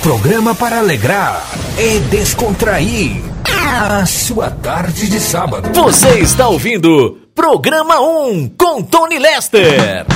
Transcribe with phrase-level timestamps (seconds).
[0.00, 1.42] programa para alegrar
[1.76, 5.70] e descontrair a sua tarde de sábado.
[5.74, 10.06] Você está ouvindo Programa 1 com Tony Lester.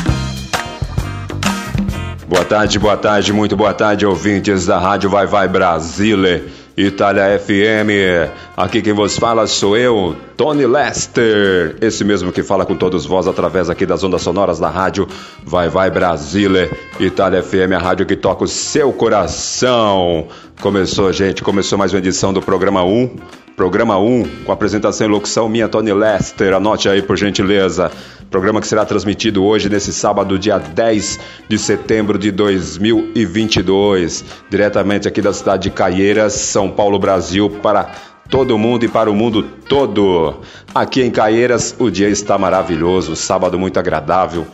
[2.29, 6.47] Boa tarde, boa tarde, muito boa tarde, ouvintes da Rádio Vai Vai Brasília.
[6.77, 8.33] Itália FM.
[8.57, 11.77] Aqui quem vos fala sou eu, Tony Lester.
[11.81, 15.07] Esse mesmo que fala com todos vós através aqui das ondas sonoras da rádio
[15.45, 16.71] Vai Vai Brasília.
[16.99, 20.29] Itália FM, a rádio que toca o seu coração.
[20.63, 23.17] Começou, gente, começou mais uma edição do programa 1.
[23.57, 26.55] Programa 1, com apresentação e locução minha, Tony Lester.
[26.55, 27.91] Anote aí, por gentileza.
[28.31, 31.19] Programa que será transmitido hoje, nesse sábado, dia 10
[31.49, 37.91] de setembro de 2022, diretamente aqui da cidade de Caieiras, São Paulo, Brasil, para
[38.31, 40.43] todo mundo e para o mundo todo.
[40.73, 44.47] Aqui em Caieiras, o dia está maravilhoso, sábado muito agradável.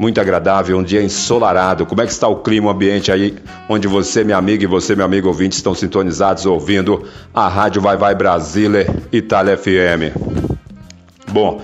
[0.00, 1.84] Muito agradável, um dia ensolarado.
[1.84, 3.36] Como é que está o clima, o ambiente aí,
[3.68, 7.98] onde você, minha amiga, e você, meu amigo ouvinte, estão sintonizados ouvindo a Rádio Vai
[7.98, 10.16] Vai Brasília, Itália FM.
[11.30, 11.60] Bom,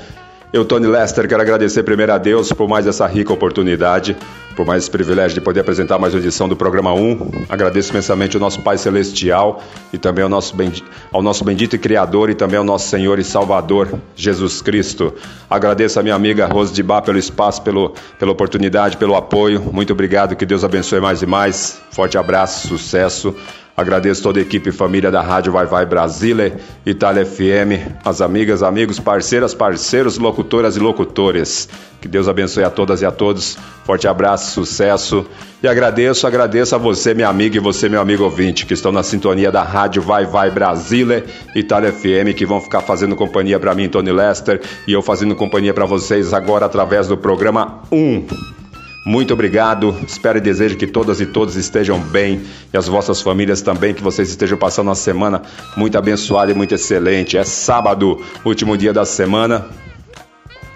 [0.52, 4.16] eu, Tony Lester, quero agradecer primeiro a Deus por mais essa rica oportunidade,
[4.55, 7.46] por mais esse privilégio de poder apresentar mais uma edição do programa 1.
[7.48, 9.62] Agradeço imensamente ao nosso Pai Celestial
[9.92, 13.24] e também ao nosso, bendito, ao nosso bendito Criador e também ao nosso Senhor e
[13.24, 15.12] Salvador, Jesus Cristo.
[15.51, 19.61] Agradeço a minha amiga Rose de pelo espaço, pelo, pela oportunidade, pelo apoio.
[19.61, 21.80] Muito obrigado, que Deus abençoe mais e mais.
[21.90, 23.34] Forte abraço, sucesso.
[23.77, 26.57] Agradeço toda a equipe e família da Rádio Vai Vai Brasília,
[26.87, 31.69] Itália FM, as amigas, amigos, parceiras, parceiros, locutoras e locutores.
[32.01, 33.59] Que Deus abençoe a todas e a todos.
[33.85, 35.27] Forte abraço, sucesso.
[35.63, 39.03] E agradeço, agradeço a você, minha amiga, e você, meu amigo ouvinte, que estão na
[39.03, 43.91] sintonia da Rádio Vai Vai Brasília, Itália FM, que vão ficar fazendo companhia para mim,
[43.91, 44.58] Tony Lester,
[44.89, 48.65] e eu fazendo companhia para vocês agora através do programa 1.
[49.06, 49.94] Muito obrigado.
[50.05, 54.02] Espero e desejo que todas e todos estejam bem e as vossas famílias também, que
[54.02, 55.42] vocês estejam passando uma semana
[55.77, 57.39] muito abençoada e muito excelente.
[57.39, 59.64] É sábado, último dia da semana.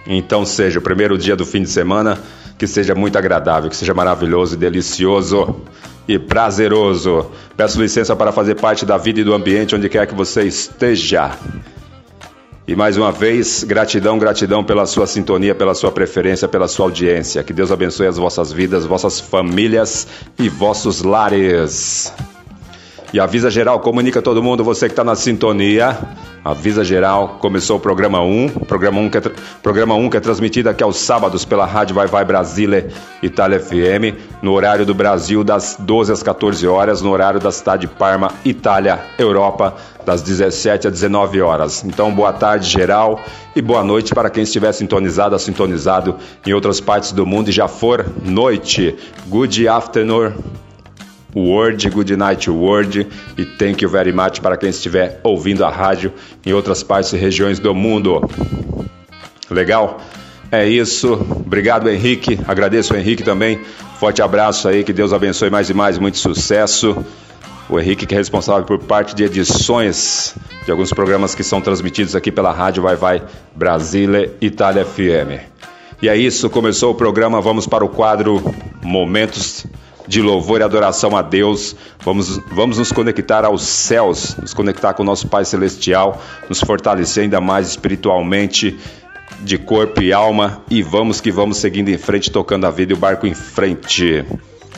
[0.07, 2.21] Então seja o primeiro dia do fim de semana,
[2.57, 5.63] que seja muito agradável, que seja maravilhoso e delicioso
[6.07, 7.33] e prazeroso.
[7.57, 11.37] Peço licença para fazer parte da vida e do ambiente onde quer que você esteja.
[12.71, 17.43] E mais uma vez, gratidão, gratidão pela sua sintonia, pela sua preferência, pela sua audiência.
[17.43, 20.07] Que Deus abençoe as vossas vidas, vossas famílias
[20.39, 22.13] e vossos lares.
[23.13, 25.99] E avisa geral, comunica todo mundo, você que está na sintonia.
[26.45, 28.51] Avisa geral, começou o programa 1.
[28.69, 29.21] Programa 1 que é,
[29.61, 32.89] programa 1 que é transmitido aqui aos sábados pela Rádio Vai Vai Brasília
[33.21, 37.89] Itália FM, no horário do Brasil, das 12 às 14 horas, no horário da cidade
[37.89, 39.75] de Parma, Itália, Europa,
[40.07, 41.85] das 17 às 19 horas.
[41.85, 43.21] Então, boa tarde geral
[43.57, 46.17] e boa noite para quem estiver sintonizado, sintonizado
[46.47, 48.97] em outras partes do mundo e já for noite.
[49.29, 50.33] Good afternoon.
[51.35, 56.13] Word, Good Night Word e Thank You Very Much para quem estiver ouvindo a rádio
[56.45, 58.21] em outras partes e regiões do mundo.
[59.51, 60.01] Legal?
[60.51, 61.13] É isso.
[61.13, 62.39] Obrigado, Henrique.
[62.47, 63.61] Agradeço Henrique também.
[63.99, 66.97] Forte abraço aí, que Deus abençoe mais e mais, muito sucesso.
[67.69, 72.17] O Henrique que é responsável por parte de edições de alguns programas que são transmitidos
[72.17, 73.23] aqui pela Rádio Vai Vai
[73.55, 75.41] Brasília Itália FM.
[76.03, 78.43] E é isso, começou o programa, vamos para o quadro
[78.83, 79.67] Momentos
[80.11, 81.77] de louvor e adoração a Deus.
[82.01, 87.23] Vamos, vamos nos conectar aos céus, nos conectar com o nosso Pai Celestial, nos fortalecer
[87.23, 88.77] ainda mais espiritualmente,
[89.43, 90.63] de corpo e alma.
[90.69, 94.25] E vamos que vamos seguindo em frente, tocando a vida e o barco em frente.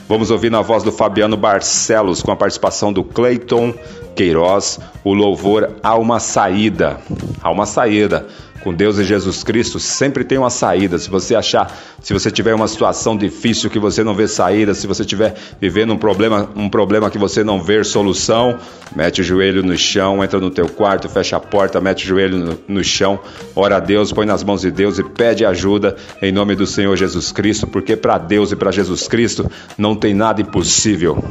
[0.07, 3.73] Vamos ouvir na voz do Fabiano Barcelos, com a participação do Clayton
[4.15, 7.01] Queiroz, o louvor Há uma Saída.
[7.41, 8.27] Há uma Saída.
[8.63, 10.97] Com Deus e Jesus Cristo sempre tem uma saída.
[10.97, 14.87] Se você achar, se você tiver uma situação difícil que você não vê saída, se
[14.87, 18.57] você estiver vivendo um problema, um problema que você não vê solução,
[18.95, 22.39] mete o joelho no chão, entra no teu quarto, fecha a porta, mete o joelho
[22.39, 23.19] no, no chão,
[23.57, 26.97] ora a Deus, põe nas mãos de Deus e pede ajuda em nome do Senhor
[26.97, 31.23] Jesus Cristo, porque para Deus e para Jesus Cristo não tem nada impossível.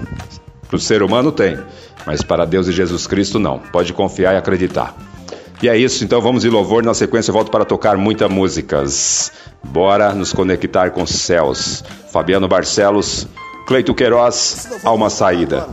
[0.68, 1.58] Para o ser humano tem,
[2.06, 3.58] mas para Deus e Jesus Cristo não.
[3.60, 4.96] Pode confiar e acreditar.
[5.62, 6.84] E é isso, então vamos em louvor.
[6.84, 9.32] Na sequência eu volto para tocar muitas músicas.
[9.64, 11.84] Bora nos conectar com os céus.
[12.12, 13.28] Fabiano Barcelos,
[13.68, 15.70] Cleito Queiroz, uma saída.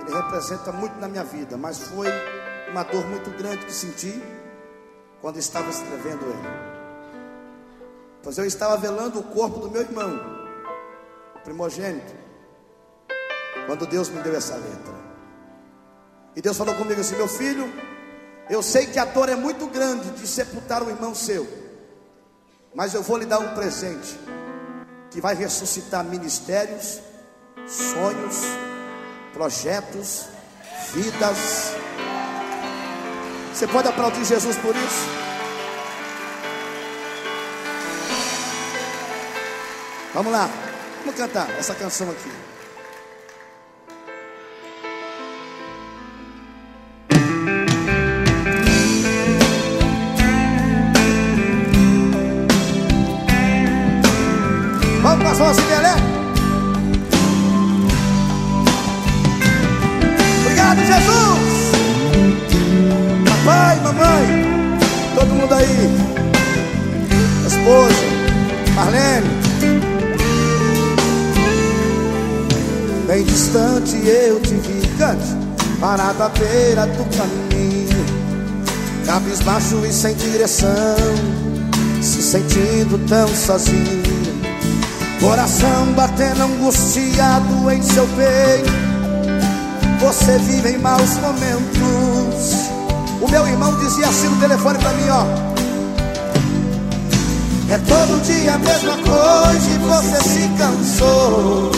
[0.00, 2.06] Ele representa muito na minha vida, mas foi
[2.70, 4.22] uma dor muito grande que senti
[5.20, 6.70] quando estava escrevendo ele.
[8.22, 10.20] Pois eu estava velando o corpo do meu irmão,
[11.42, 12.14] primogênito,
[13.66, 14.94] quando Deus me deu essa letra.
[16.36, 17.70] E Deus falou comigo assim: meu filho,
[18.50, 21.48] eu sei que a dor é muito grande de sepultar um irmão seu,
[22.74, 24.18] mas eu vou lhe dar um presente
[25.08, 27.00] que vai ressuscitar ministérios,
[27.68, 28.36] sonhos,
[29.32, 30.26] projetos,
[30.92, 31.38] vidas.
[33.54, 35.08] Você pode aplaudir Jesus por isso?
[40.12, 40.50] Vamos lá,
[41.04, 42.49] vamos cantar essa canção aqui.
[55.40, 55.94] Mãos assim, Belé.
[60.42, 61.72] Obrigado, Jesus.
[63.24, 64.78] Papai, mamãe,
[65.14, 65.90] todo mundo aí.
[67.46, 67.94] Esposa,
[68.74, 69.40] Marlene.
[73.06, 75.24] Bem distante eu te vi, cante,
[75.80, 78.04] parado à beira do caminho,
[79.04, 80.68] cabisbaixo e sem direção,
[82.00, 84.39] se sentindo tão sozinho.
[85.20, 88.70] Coração batendo angustiado em seu peito.
[90.00, 92.70] Você vive em maus momentos.
[93.20, 95.24] O meu irmão dizia assim no telefone pra mim, ó.
[97.70, 101.70] É todo dia a mesma coisa e você se cansou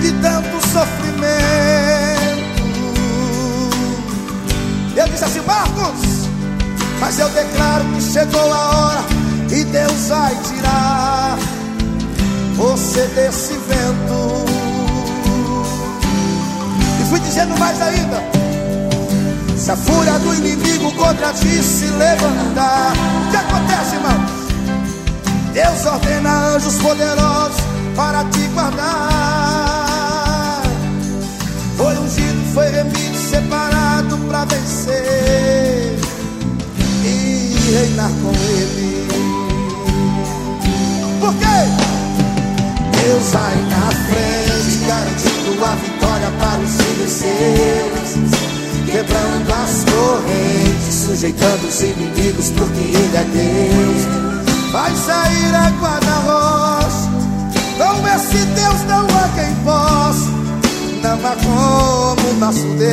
[0.00, 1.16] de tanto sofrimento.
[4.96, 6.26] Eu disse assim, Marcos,
[7.00, 9.04] mas eu declaro que chegou a hora
[9.50, 11.38] e Deus vai tirar
[12.56, 14.46] você desse vento.
[17.00, 18.22] E fui dizendo mais ainda:
[19.56, 22.92] se a fúria do inimigo contra ti se levantar,
[23.26, 24.30] o que acontece, irmãos?
[25.52, 27.60] Deus ordena anjos poderosos
[27.94, 30.62] para te guardar.
[31.76, 35.98] Foi ungido, foi remido, separado para vencer
[37.04, 39.06] e reinar com Ele.
[41.20, 41.95] Por quê?
[43.06, 48.10] Deus vai na frente, garantindo a vitória para os filhos seus,
[48.84, 54.02] quebrando as correntes, sujeitando os inimigos, porque Ele é Deus.
[54.72, 57.08] Vai sair água da rocha,
[57.78, 60.28] com esse Deus não há quem possa,
[61.00, 62.88] não há como nosso Deus.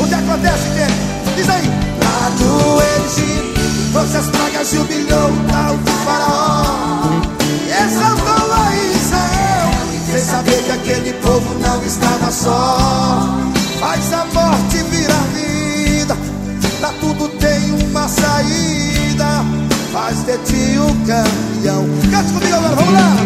[0.00, 1.36] O que acontece, gente?
[1.36, 1.68] Diz aí.
[2.02, 3.60] Lá do Egito,
[3.92, 7.31] trouxe as pragas e humilhou o tal do faraó
[7.84, 9.70] exaltou a Israel,
[10.10, 13.28] sem saber que aquele povo não estava só.
[13.80, 16.16] Faz a morte virar vida,
[16.80, 19.44] pra tudo tem uma saída.
[19.92, 21.86] Faz de ti um campeão.
[22.10, 23.16] Cante comigo agora, vamos lá.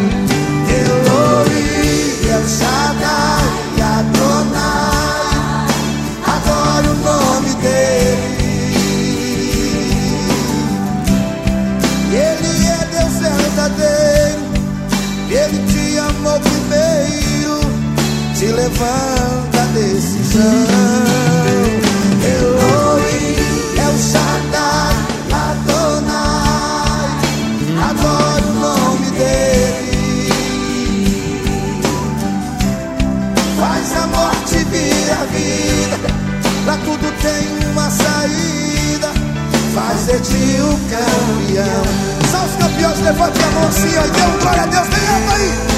[0.69, 3.65] Elohim, El Shaddai,
[18.38, 20.43] te levanta desse chão.
[22.37, 23.37] Elohim
[23.78, 24.95] é o Shaddai,
[25.33, 27.09] Adonai,
[27.88, 30.31] adoro o nome dele.
[33.59, 35.99] Faz a morte vir a vida,
[36.66, 39.11] pra tudo tem uma saída.
[39.75, 42.16] Faz de ti o campeão
[42.47, 45.75] os campeões, levante a mão ó, e dê um glória a Deus, vem aí.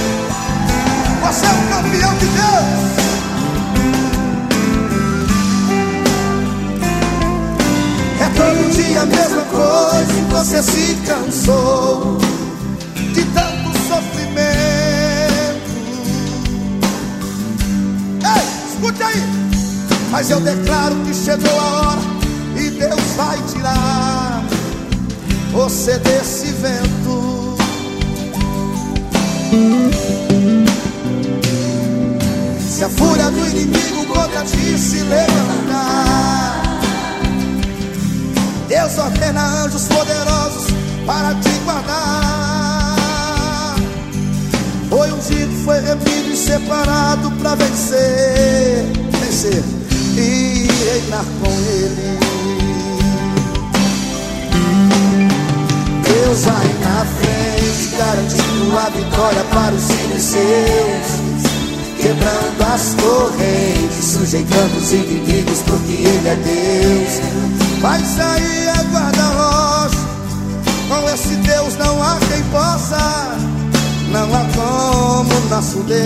[1.29, 2.89] Você é um campeão de Deus.
[8.19, 12.17] É todo dia a mesma coisa e você se cansou
[13.13, 14.39] de tanto sofrimento.
[18.25, 18.43] Ei,
[18.73, 19.23] escute aí.
[20.11, 22.01] Mas eu declaro que chegou a hora
[22.57, 22.71] e
[23.17, 24.43] vai tirar
[25.53, 27.55] você desse vento.
[32.79, 36.63] Se a fúria do inimigo contra ti se levantar,
[38.69, 40.69] Deus ordena anjos poderosos
[41.05, 42.95] para te guardar.
[44.89, 48.87] Foi ungido, foi remido e separado para vencer,
[49.23, 49.65] vencer
[50.17, 52.19] e reinar com Ele.
[56.05, 61.18] Deus vai na frente, garantindo a vitória para os filhos seus
[62.09, 67.21] quebrando as correntes, sujeitando os inimigos, porque Ele é Deus.
[67.81, 69.99] Vai sair a guarda-rocha,
[70.89, 73.37] com esse Deus não há quem possa,
[74.11, 75.99] não há como nosso Deus.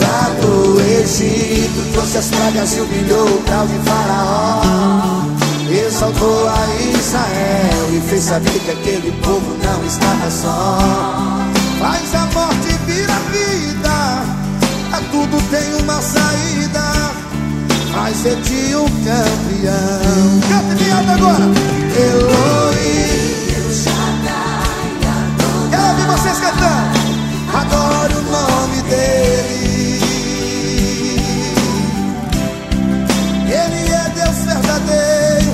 [0.00, 5.22] Lá do Egito, trouxe as pragas e humilhou o grau de Faraó.
[5.68, 6.66] Exaltou a
[6.98, 11.31] Israel e fez saber que aquele povo não estava só.
[11.82, 14.22] Faz a morte vira vida,
[14.92, 17.12] a tudo tem uma saída.
[17.92, 20.40] Faz de ti um campeão.
[20.78, 21.44] Bem alto agora.
[22.06, 23.32] Elohim.
[25.70, 27.00] Quero ouvir vocês cantando.
[27.52, 30.00] Adoro o nome dele.
[33.48, 35.52] Ele é Deus verdadeiro.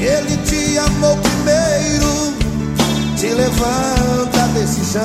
[0.00, 2.34] Ele te amou primeiro.
[3.18, 3.95] Te levanta
[4.92, 5.02] chão.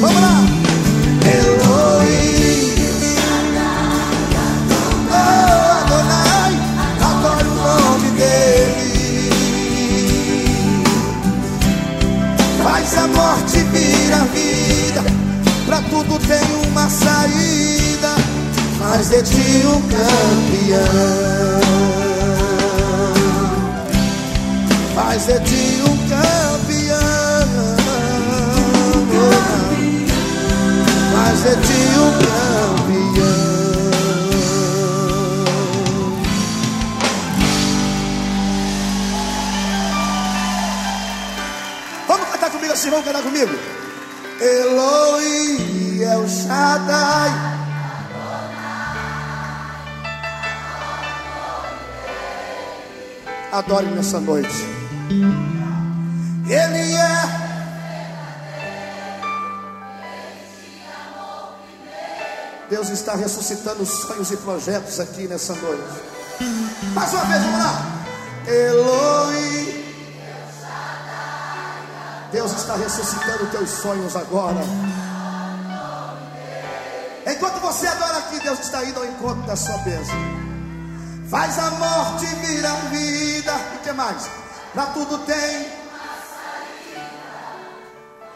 [0.00, 0.44] Vamos lá.
[1.24, 2.74] Elohim.
[5.10, 5.14] Oh,
[5.80, 6.52] Adonai.
[7.00, 9.30] Adoro o nome dele.
[12.62, 15.02] Faz a morte virar vida.
[15.66, 18.16] Pra tudo tem uma saída.
[18.78, 20.88] Faz de ti um campeão.
[24.94, 26.47] Faz de ti um campeão.
[31.42, 33.28] Faz de um campeão.
[42.08, 43.56] Vamos cantar comigo assim, vamos cantar comigo.
[44.40, 47.30] Elohim é o Shaddai.
[53.52, 54.66] Adore nessa noite.
[56.48, 57.37] Ele é.
[62.68, 65.82] Deus está ressuscitando sonhos e projetos aqui nessa noite.
[66.94, 68.04] Mais uma vez, vamos lá.
[68.46, 69.84] Elohim.
[72.30, 74.60] Deus está ressuscitando teus sonhos agora.
[77.26, 80.14] Enquanto você adora aqui, Deus está indo ao encontro da sua bênção.
[81.30, 83.52] Faz a morte virar vida.
[83.74, 84.28] E que mais?
[84.74, 85.66] Pra tudo tem.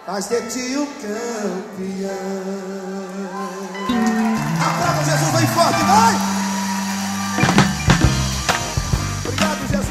[0.07, 2.13] Faz de ti o campeão.
[5.05, 6.43] Jesus bem forte, vai!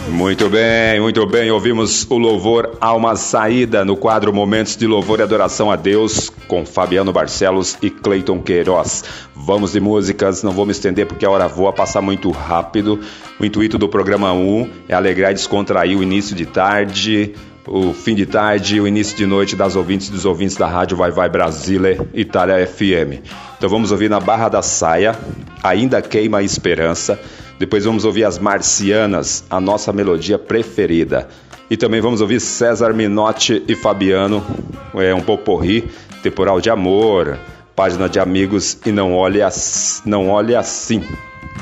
[0.09, 1.49] Muito bem, muito bem.
[1.51, 6.65] Ouvimos o louvor Alma Saída no quadro Momentos de Louvor e Adoração a Deus com
[6.65, 9.03] Fabiano Barcelos e Cleiton Queiroz.
[9.35, 12.99] Vamos de músicas, não vou me estender porque a hora voa, passar muito rápido.
[13.39, 17.33] O intuito do programa 1 é alegrar e descontrair o início de tarde,
[17.67, 20.67] o fim de tarde e o início de noite das ouvintes e dos ouvintes da
[20.67, 23.23] rádio Vai Vai Brasília Itália FM.
[23.57, 25.17] Então vamos ouvir na Barra da Saia,
[25.63, 27.19] Ainda Queima a Esperança.
[27.59, 31.27] Depois vamos ouvir as Marcianas, a nossa melodia preferida.
[31.69, 34.43] E também vamos ouvir César Minotti e Fabiano,
[34.95, 35.89] é um poporri,
[36.21, 37.37] temporal de amor,
[37.75, 41.01] página de amigos e não olhe, as, não olhe assim,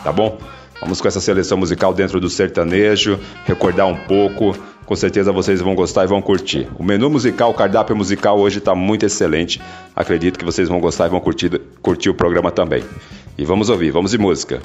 [0.04, 0.40] tá bom?
[0.82, 4.56] Vamos com essa seleção musical dentro do sertanejo, recordar um pouco.
[4.86, 6.68] Com certeza vocês vão gostar e vão curtir.
[6.78, 9.62] O menu musical, o cardápio musical hoje está muito excelente.
[9.96, 12.84] Acredito que vocês vão gostar e vão curtir, curtir o programa também.
[13.38, 14.62] E vamos ouvir, vamos de música.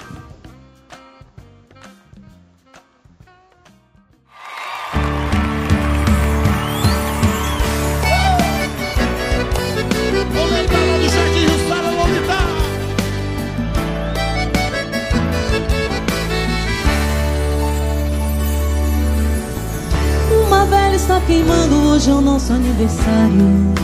[22.05, 23.75] Hoje é o nosso aniversário.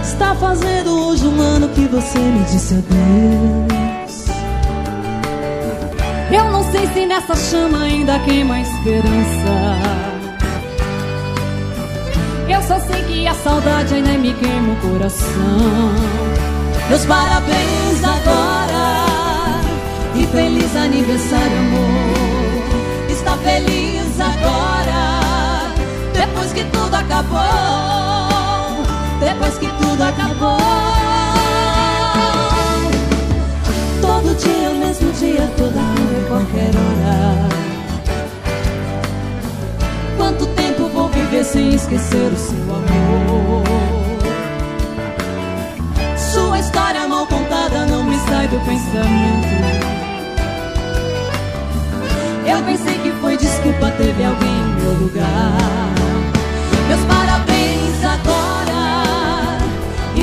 [0.00, 4.26] Está fazendo hoje um ano que você me disse adeus.
[6.30, 9.54] Eu não sei se nessa chama ainda queima a esperança.
[12.48, 15.92] Eu só sei que a saudade ainda me queima o coração.
[16.88, 19.02] Meus parabéns agora.
[20.30, 22.42] feliz aniversário, amor.
[23.10, 24.81] Está feliz agora,
[26.26, 27.40] depois que tudo acabou.
[29.18, 30.58] Depois que tudo acabou.
[34.00, 37.48] Todo dia, o mesmo dia, toda hora, qualquer hora.
[40.16, 43.64] Quanto tempo vou viver sem esquecer o seu amor?
[46.16, 49.62] Sua história mal contada não me sai do pensamento.
[52.46, 56.11] Eu pensei que foi desculpa, teve alguém em meu lugar.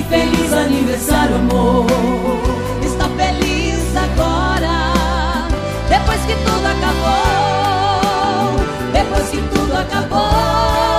[0.09, 1.85] Feliz aniversário, amor.
[2.83, 5.47] Está feliz agora,
[5.87, 7.39] depois que tudo acabou.
[8.91, 10.98] Depois que tudo acabou.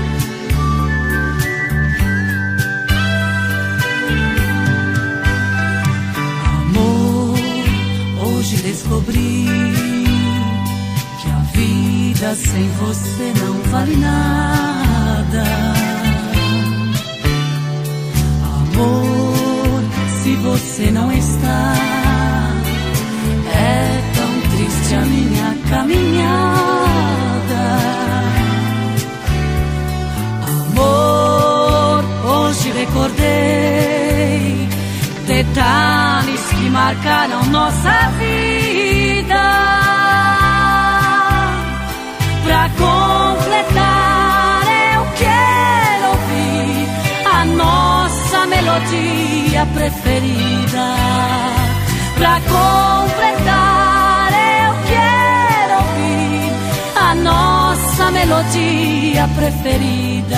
[59.41, 60.37] Preferida.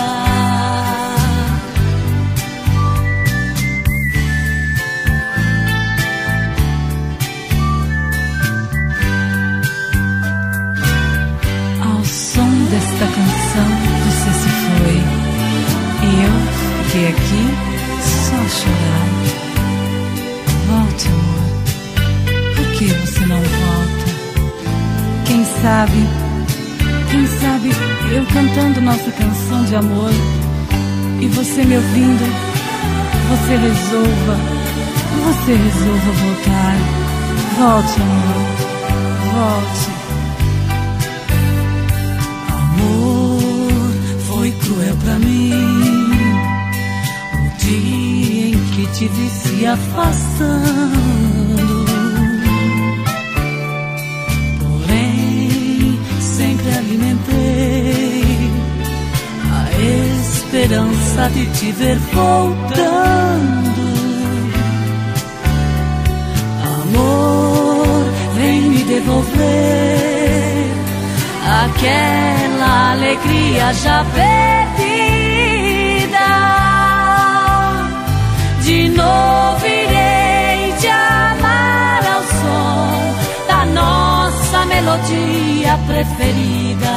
[11.81, 13.69] Ao som desta canção
[14.05, 14.99] você se foi
[16.01, 16.35] E eu
[16.85, 17.43] fiquei aqui
[17.99, 19.07] só chorar
[20.67, 24.13] Volte, amor Por que você não volta?
[25.25, 26.12] Quem sabe
[28.15, 30.11] eu cantando nossa canção de amor.
[31.19, 32.25] E você me ouvindo
[33.29, 34.37] Você resolva,
[35.23, 36.75] você resolva voltar.
[37.57, 38.43] Volte, amor,
[39.33, 39.89] volte.
[42.51, 43.91] Amor,
[44.27, 45.53] foi cruel pra mim.
[47.33, 51.12] O dia em que te vi se afastando.
[61.29, 63.73] de te ver voltando.
[66.81, 68.03] Amor,
[68.35, 70.13] vem me devolver
[71.63, 74.33] aquela alegria já perdida.
[78.61, 86.95] De novo irei te amar ao som da nossa melodia preferida.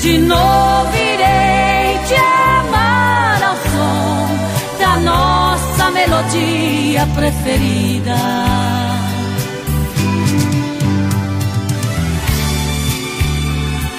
[0.00, 1.73] De novo irei
[6.06, 8.16] melodia preferida.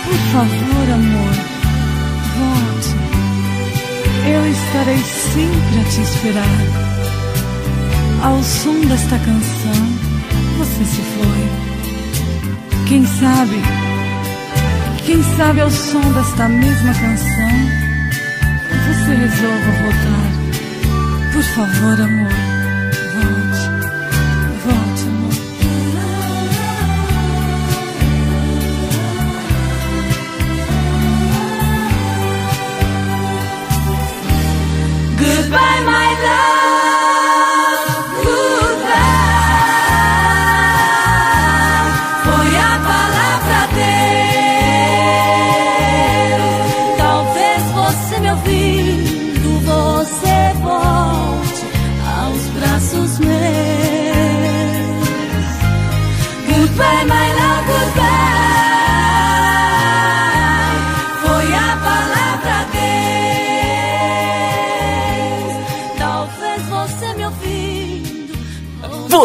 [0.04, 1.36] Por favor, amor,
[2.38, 2.92] volte.
[4.28, 6.60] Eu estarei sempre a te esperar.
[8.24, 9.82] Ao som desta canção,
[10.58, 11.44] você se foi.
[12.88, 13.62] Quem sabe,
[15.06, 17.50] quem sabe ao som desta mesma canção,
[18.88, 20.25] você resolva voltar.
[21.56, 22.35] Por favor, amor, volte.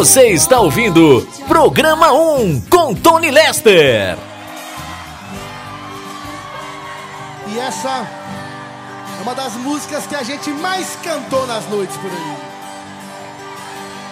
[0.01, 4.17] Você está ouvindo Programa 1 com Tony Lester.
[7.45, 8.07] E essa
[9.19, 12.37] é uma das músicas que a gente mais cantou nas noites por aí.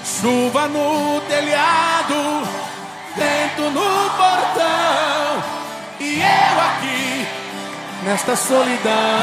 [0.05, 2.47] Chuva no telhado,
[3.15, 5.43] vento no portão,
[5.99, 7.27] e eu aqui
[8.03, 9.19] nesta solidão.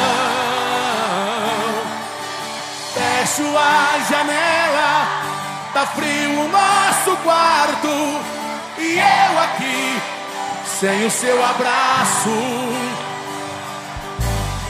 [2.92, 4.65] Fecho a janela,
[5.76, 7.88] tá frio o nosso quarto,
[8.78, 10.00] e eu aqui
[10.80, 12.30] sem o seu abraço.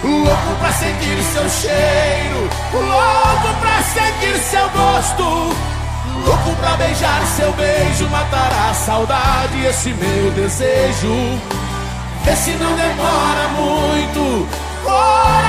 [0.03, 5.55] Louco pra sentir seu cheiro, louco pra sentir seu gosto,
[6.27, 11.40] louco pra beijar seu beijo, matar a saudade, esse meu desejo.
[12.25, 14.49] Vê se não demora muito,
[14.83, 15.45] coração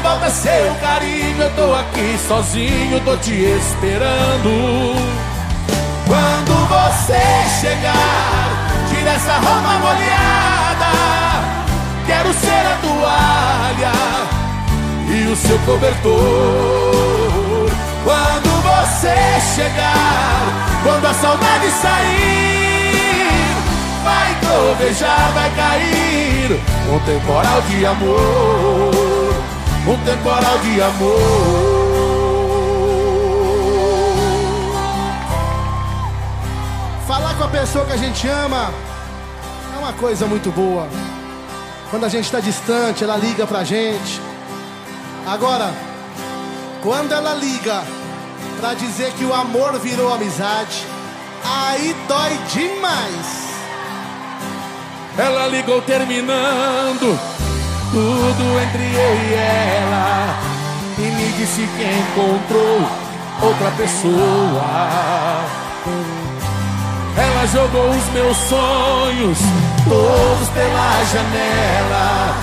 [0.00, 4.94] volta seu carinho, eu tô aqui sozinho, tô te esperando.
[6.06, 7.20] Quando você
[7.60, 8.48] chegar,
[8.88, 10.86] tira essa roupa molhada.
[12.06, 13.92] Quero ser a toalha
[15.08, 17.70] e o seu cobertor.
[18.02, 19.14] Quando você
[19.54, 20.42] chegar,
[20.82, 23.54] quando a saudade sair,
[24.02, 26.58] vai trovejar, vai cair
[26.92, 29.09] um temporal de amor,
[29.86, 31.80] um temporal de amor.
[37.06, 38.72] Falar com a pessoa que a gente ama
[39.74, 40.86] é uma coisa muito boa.
[41.90, 44.20] Quando a gente está distante, ela liga pra gente.
[45.26, 45.72] Agora,
[46.82, 47.82] quando ela liga
[48.60, 50.86] pra dizer que o amor virou amizade,
[51.44, 53.50] aí dói demais.
[55.18, 57.18] Ela ligou terminando
[57.90, 60.38] tudo entre eu e ela
[60.98, 62.80] e me disse que encontrou
[63.42, 65.40] outra pessoa.
[67.16, 69.38] Ela jogou os meus sonhos
[69.88, 72.36] todos pela janela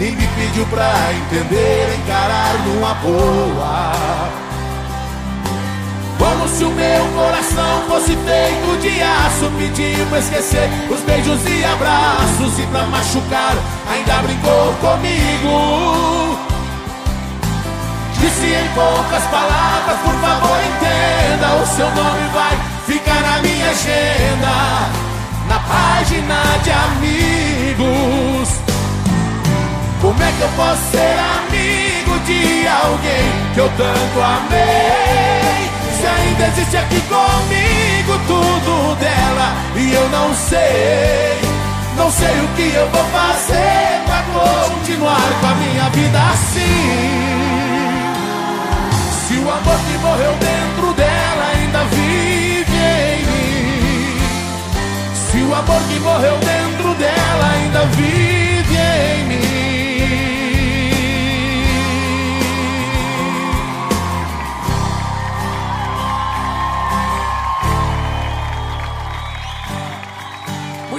[0.00, 4.43] e me pediu pra entender, encarar numa boa.
[6.18, 11.64] Como se o meu coração fosse feito de aço Pediu pra esquecer os beijos e
[11.64, 13.54] abraços E pra machucar
[13.90, 16.38] ainda brincou comigo
[18.20, 24.54] Disse em poucas palavras, por favor entenda O seu nome vai ficar na minha agenda
[25.48, 28.48] Na página de amigos
[30.00, 35.73] Como é que eu posso ser amigo de alguém que eu tanto amei?
[36.16, 41.38] Ainda existe aqui comigo tudo dela e eu não sei,
[41.96, 47.34] não sei o que eu vou fazer pra continuar com a minha vida assim.
[49.26, 54.18] Se o amor que morreu dentro dela ainda vive em mim,
[55.14, 59.63] se o amor que morreu dentro dela ainda vive em mim.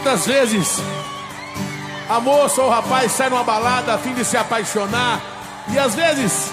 [0.06, 0.80] Muitas vezes,
[2.08, 5.20] a moça ou o rapaz sai numa balada a fim de se apaixonar,
[5.68, 6.52] e às vezes,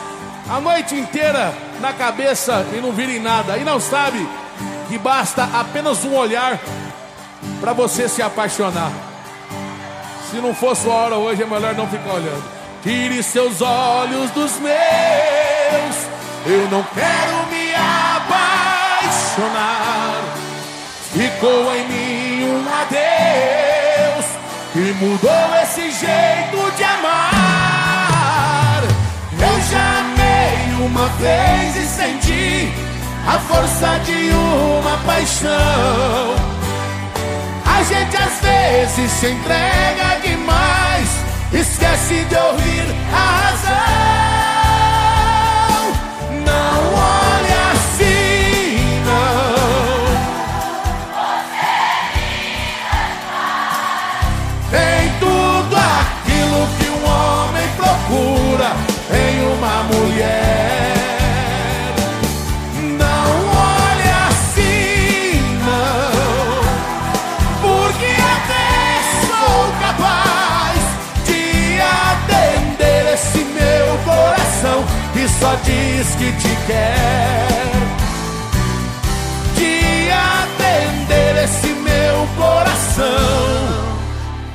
[0.49, 4.27] a noite inteira na cabeça e não vira em nada, e não sabe
[4.89, 6.59] que basta apenas um olhar
[7.61, 8.91] para você se apaixonar.
[10.31, 12.43] Se não for sua hora hoje, é melhor não ficar olhando.
[12.83, 15.97] Tire seus olhos dos meus,
[16.47, 17.75] eu não quero me
[18.95, 19.53] apaixonar.
[21.13, 22.02] Ficou em mim
[24.73, 28.03] que mudou esse jeito de amar.
[29.33, 32.73] Eu já amei uma vez e senti
[33.27, 36.37] a força de uma paixão.
[37.67, 41.09] A gente às vezes se entrega demais,
[41.53, 44.32] esquece de ouvir a razão.
[75.43, 77.47] Só diz que te quer.
[79.57, 83.03] De atender esse meu coração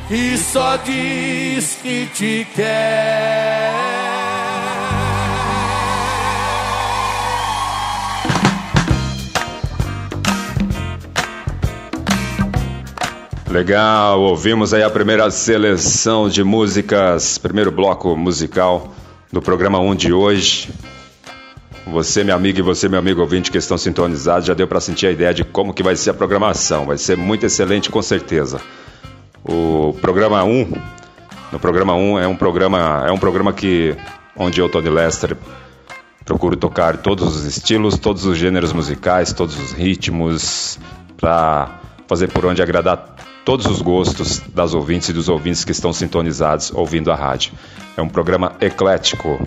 [0.07, 3.73] que só diz que te quer.
[13.49, 18.93] Legal, ouvimos aí a primeira seleção de músicas, primeiro bloco musical
[19.31, 20.69] do programa 1 de hoje.
[21.85, 25.07] Você, meu amigo, e você, meu amigo ouvinte que estão sintonizados, já deu para sentir
[25.07, 26.85] a ideia de como que vai ser a programação.
[26.85, 28.59] Vai ser muito excelente, com certeza.
[29.43, 30.73] O programa 1,
[31.51, 33.95] no programa 1 é um programa, é um programa que
[34.35, 35.37] onde eu, Tony Lester,
[36.25, 40.77] procuro tocar todos os estilos, todos os gêneros musicais, todos os ritmos,
[41.15, 43.15] para fazer por onde agradar
[43.47, 47.53] todos os gostos das ouvintes e dos ouvintes que estão sintonizados ouvindo a rádio.
[47.95, 49.39] É um programa eclético,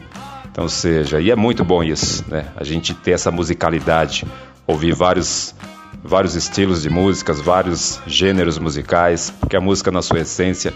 [0.51, 2.47] então seja, e é muito bom isso, né?
[2.57, 4.25] A gente ter essa musicalidade,
[4.67, 5.55] ouvir vários
[6.03, 10.73] vários estilos de músicas, vários gêneros musicais, porque a música na sua essência,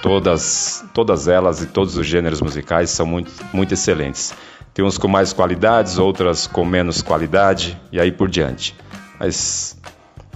[0.00, 4.32] todas todas elas e todos os gêneros musicais são muito muito excelentes.
[4.72, 8.74] Tem uns com mais qualidades, outras com menos qualidade e aí por diante.
[9.20, 9.76] Mas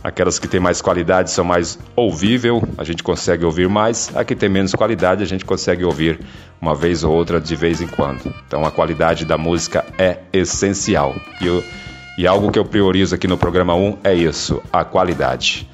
[0.03, 4.11] Aquelas que têm mais qualidade são mais ouvível, a gente consegue ouvir mais.
[4.15, 6.21] A que tem menos qualidade, a gente consegue ouvir
[6.61, 8.33] uma vez ou outra de vez em quando.
[8.47, 11.17] Então a qualidade da música é essencial.
[11.41, 11.65] E, eu,
[12.17, 15.69] e algo que eu priorizo aqui no programa 1 é isso, a qualidade.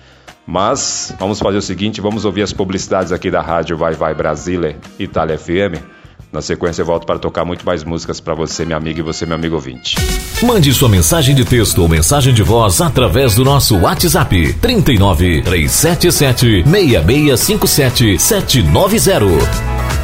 [0.46, 4.76] Mas vamos fazer o seguinte, vamos ouvir as publicidades aqui da rádio Vai Vai Brasília,
[4.98, 5.93] Itália FM.
[6.34, 9.24] Na sequência eu volto para tocar muito mais músicas para você, minha amiga, e você,
[9.24, 9.94] meu amigo ouvinte.
[10.42, 16.64] Mande sua mensagem de texto ou mensagem de voz através do nosso WhatsApp 39 377
[16.68, 20.03] 6657 790.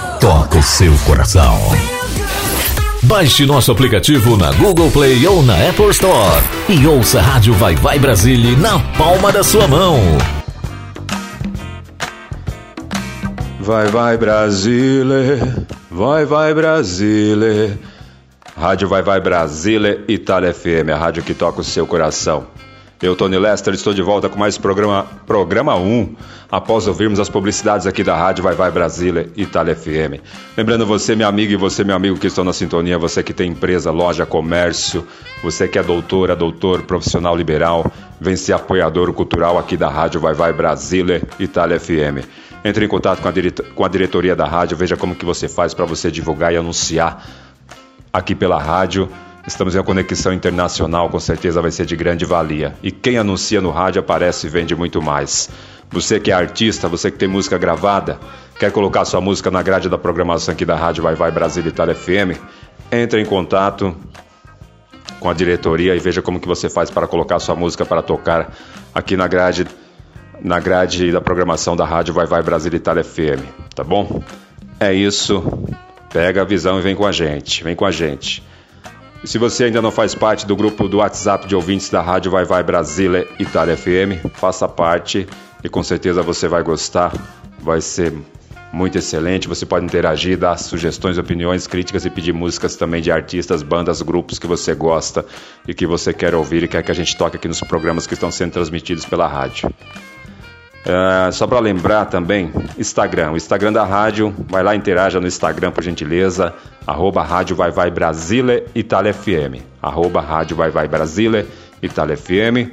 [0.21, 1.57] toca o seu coração.
[3.01, 7.75] Baixe nosso aplicativo na Google Play ou na Apple Store e ouça a Rádio Vai
[7.75, 9.99] Vai Brasília na palma da sua mão.
[13.59, 17.79] Vai Vai Brasília, vai Vai Brasília.
[18.55, 22.45] Rádio Vai Vai Brasília, Itália FM, a rádio que toca o seu coração.
[23.01, 26.15] Eu, Tony Lester, estou de volta com mais programa, programa 1,
[26.51, 30.21] após ouvirmos as publicidades aqui da Rádio Vai Vai Brasília, Itália FM.
[30.55, 33.49] Lembrando você, minha amiga, e você, meu amigo que estão na sintonia, você que tem
[33.49, 35.03] empresa, loja, comércio,
[35.41, 40.35] você que é doutora, doutor, profissional liberal, vem ser apoiador cultural aqui da Rádio Vai
[40.35, 42.23] Vai Brasília, Itália FM.
[42.63, 43.33] Entre em contato com a,
[43.73, 47.25] com a diretoria da rádio, veja como que você faz para você divulgar e anunciar
[48.13, 49.09] aqui pela rádio
[49.45, 52.75] Estamos em uma conexão internacional, com certeza vai ser de grande valia.
[52.83, 55.49] E quem anuncia no rádio aparece e vende muito mais.
[55.89, 58.19] Você que é artista, você que tem música gravada,
[58.59, 61.95] quer colocar sua música na grade da programação aqui da Rádio Vai Vai Brasil Itália
[61.95, 62.39] FM,
[62.91, 63.95] entre em contato
[65.19, 68.53] com a diretoria e veja como que você faz para colocar sua música para tocar
[68.93, 69.67] aqui na grade
[70.41, 73.43] na grade da programação da Rádio Vai Vai Brasil Itália FM,
[73.75, 74.23] tá bom?
[74.79, 75.43] É isso.
[76.11, 77.63] Pega a visão e vem com a gente.
[77.63, 78.43] Vem com a gente.
[79.23, 82.43] Se você ainda não faz parte do grupo do WhatsApp de ouvintes da Rádio Vai
[82.43, 85.27] Vai Brasília Itália FM, faça parte
[85.63, 87.13] e com certeza você vai gostar.
[87.59, 88.11] Vai ser
[88.73, 89.47] muito excelente.
[89.47, 94.39] Você pode interagir, dar sugestões, opiniões, críticas e pedir músicas também de artistas, bandas, grupos
[94.39, 95.23] que você gosta
[95.67, 98.15] e que você quer ouvir e quer que a gente toque aqui nos programas que
[98.15, 99.69] estão sendo transmitidos pela rádio.
[100.81, 103.31] Uh, só para lembrar também, Instagram.
[103.31, 106.53] O Instagram da rádio, vai lá, interaja no Instagram, por gentileza.
[106.87, 109.61] Arroba Rádio Vai Vai Brasília Itália FM.
[109.81, 111.45] Arroba Rádio Vai Vai Brasília
[111.81, 112.71] Itália FM.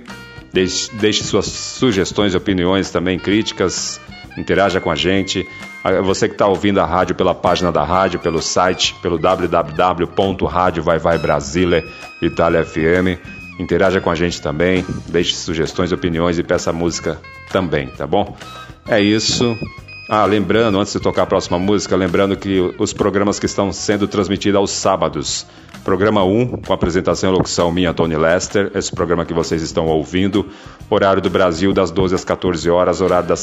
[0.52, 3.98] Deixe, deixe suas sugestões, opiniões também, críticas.
[4.38, 5.46] Interaja com a gente.
[6.04, 11.84] Você que está ouvindo a rádio pela página da rádio, pelo site, pelo www.radiovaivaibrasília
[12.22, 13.18] Itália FM.
[13.60, 17.18] Interaja com a gente também, deixe sugestões, opiniões e peça música
[17.50, 18.36] também, tá bom?
[18.86, 19.56] É isso.
[20.10, 24.08] Ah, lembrando, antes de tocar a próxima música, lembrando que os programas que estão sendo
[24.08, 25.46] transmitidos aos sábados.
[25.84, 30.46] Programa 1, com apresentação e locução minha, Tony Lester, esse programa que vocês estão ouvindo.
[30.88, 33.02] Horário do Brasil, das 12 às 14 horas.
[33.02, 33.36] Horário da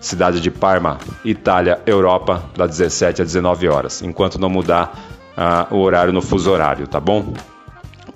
[0.00, 4.02] cidade de Parma, Itália, Europa, das 17 às 19 horas.
[4.02, 4.98] Enquanto não mudar
[5.36, 7.32] ah, o horário no fuso horário, tá bom?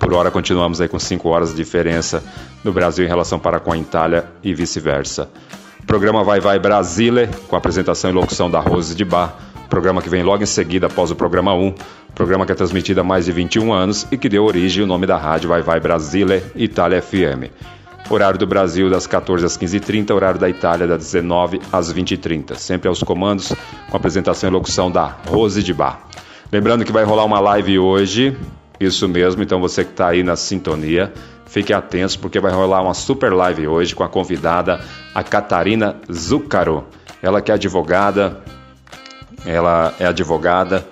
[0.02, 2.24] Por hora continuamos aí com 5 horas de diferença
[2.64, 5.30] no Brasil em relação para com a Itália e vice-versa.
[5.86, 9.32] Programa Vai Vai Brasília, com apresentação e locução da Rose de Bar.
[9.70, 11.74] Programa que vem logo em seguida após o programa 1.
[12.16, 15.06] Programa que é transmitido há mais de 21 anos e que deu origem ao nome
[15.06, 17.50] da rádio Vai Vai Brasília Itália FM.
[18.10, 22.56] Horário do Brasil das 14 às 15h30, horário da Itália das 19 às 20h30.
[22.56, 23.54] Sempre aos comandos,
[23.88, 26.00] com apresentação e locução da Rose de Bar.
[26.50, 28.36] Lembrando que vai rolar uma live hoje,
[28.84, 31.12] isso mesmo, então você que está aí na sintonia,
[31.46, 34.80] fique atento porque vai rolar uma super live hoje com a convidada,
[35.14, 36.84] a Catarina Zucaro.
[37.22, 38.40] Ela que é advogada,
[39.44, 40.86] ela é advogada,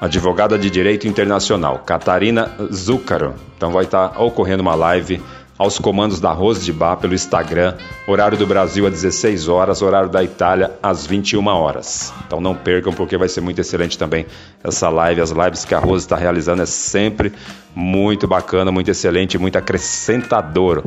[0.00, 3.34] advogada de Direito Internacional, Catarina Zucaro.
[3.56, 5.22] Então vai estar tá ocorrendo uma live
[5.58, 7.74] aos comandos da Rose de Bar pelo Instagram,
[8.06, 12.12] horário do Brasil às 16 horas, horário da Itália às 21 horas.
[12.26, 14.24] Então não percam porque vai ser muito excelente também
[14.62, 15.20] essa live.
[15.20, 17.32] As lives que a Rose está realizando é sempre
[17.74, 20.84] muito bacana, muito excelente, muito acrescentador.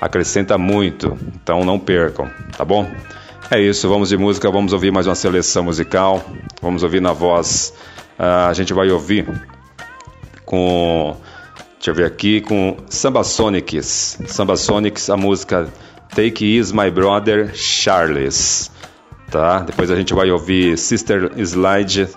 [0.00, 2.90] Acrescenta muito, então não percam, tá bom?
[3.50, 6.22] É isso, vamos de música, vamos ouvir mais uma seleção musical.
[6.62, 7.74] Vamos ouvir na voz.
[8.18, 9.26] Uh, a gente vai ouvir
[10.46, 11.14] com
[11.84, 14.18] Deixa eu ver aqui com Samba Sonics.
[14.26, 15.70] Samba Sonics, a música
[16.16, 18.70] Take Is My Brother Charles.
[19.30, 19.58] Tá?
[19.58, 22.08] Depois a gente vai ouvir Sister Slide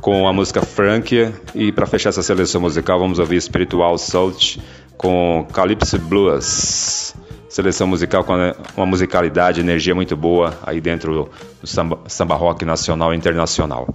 [0.00, 1.30] com a música Frank.
[1.54, 4.56] E para fechar essa seleção musical, vamos ouvir Spiritual Salt
[4.96, 7.14] com Calypso Blues.
[7.50, 8.32] Seleção musical com
[8.74, 13.94] uma musicalidade, energia muito boa aí dentro do samba, samba rock nacional e internacional.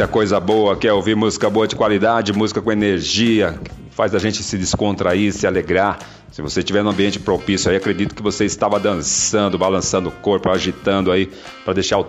[0.00, 4.42] Eita, coisa boa, quer ouvir música boa de qualidade, música com energia, faz a gente
[4.42, 5.98] se descontrair, se alegrar.
[6.32, 10.48] Se você estiver num ambiente propício aí, acredito que você estava dançando, balançando o corpo,
[10.48, 11.30] agitando aí,
[11.66, 12.02] para deixar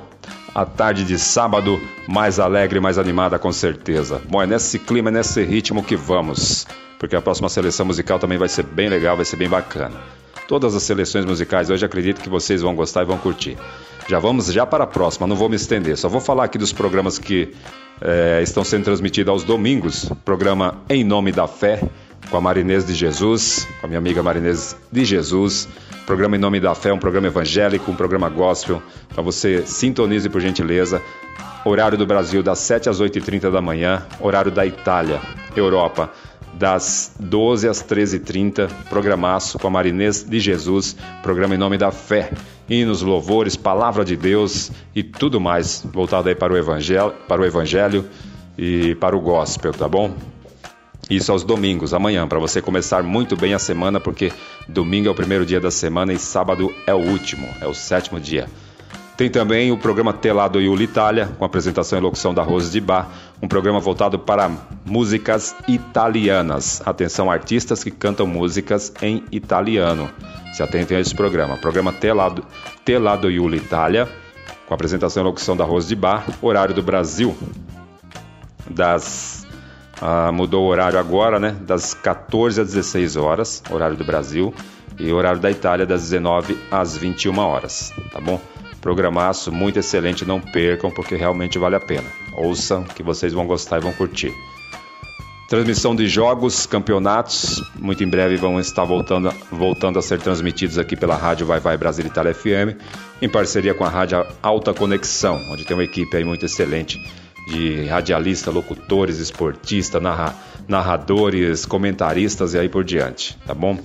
[0.56, 4.22] a tarde de sábado mais alegre, mais animada, com certeza.
[4.30, 6.66] Bom, é nesse clima, é nesse ritmo que vamos,
[6.98, 10.00] porque a próxima seleção musical também vai ser bem legal, vai ser bem bacana.
[10.48, 13.58] Todas as seleções musicais hoje acredito que vocês vão gostar e vão curtir.
[14.08, 16.74] Já vamos já para a próxima, não vou me estender, só vou falar aqui dos
[16.74, 17.54] programas que
[18.02, 20.12] eh, estão sendo transmitidos aos domingos.
[20.26, 21.82] Programa Em Nome da Fé,
[22.30, 25.68] com a Marinês de Jesus, com a minha amiga Marinês de Jesus.
[26.06, 28.82] Programa Em Nome da Fé, um programa evangélico, um programa gospel.
[29.12, 31.02] Então você sintonize por gentileza.
[31.64, 34.06] Horário do Brasil das 7 às 8h30 da manhã.
[34.20, 35.22] Horário da Itália,
[35.56, 36.10] Europa,
[36.54, 38.70] das 12 às 13h30.
[38.90, 40.96] Programaço com a Marinês de Jesus.
[41.22, 42.32] Programa Em Nome da Fé.
[42.72, 47.46] Hinos, louvores, palavra de Deus e tudo mais voltado aí para o evangelho, para o
[47.46, 48.06] evangelho
[48.58, 50.16] e para o gospel, tá bom?
[51.10, 54.32] Isso aos domingos, amanhã, para você começar muito bem a semana, porque
[54.70, 58.22] domingo é o primeiro dia da semana e sábado é o último, é o sétimo
[58.22, 58.48] dia.
[59.18, 63.10] Tem também o programa Telado Iuli Itália, com apresentação e locução da Rose de Bar,
[63.42, 64.50] um programa voltado para
[64.86, 66.82] músicas italianas.
[66.86, 70.10] Atenção, artistas que cantam músicas em italiano.
[70.54, 71.58] Se atentem a esse programa.
[71.58, 72.44] Programa Telado,
[72.84, 74.08] Telado Iuli Itália,
[74.68, 77.36] com apresentação e locução da Rose de Bar, horário do Brasil,
[78.70, 79.48] das
[80.02, 81.56] ah, mudou o horário agora, né?
[81.62, 84.54] Das 14 às 16 horas, horário do Brasil,
[85.00, 88.40] e horário da Itália das 19 às 21 horas, tá bom?
[88.82, 92.08] Programaço muito excelente, não percam porque realmente vale a pena.
[92.34, 94.34] Ouçam que vocês vão gostar e vão curtir.
[95.52, 100.96] Transmissão de jogos, campeonatos, muito em breve vão estar voltando, voltando a ser transmitidos aqui
[100.96, 102.80] pela Rádio Vai Vai Brasil Itália FM,
[103.22, 107.06] em parceria com a Rádio Alta Conexão, onde tem uma equipe aí muito excelente
[107.50, 110.34] de radialistas, locutores, esportistas, narra,
[110.70, 113.78] narradores, comentaristas e aí por diante, tá bom?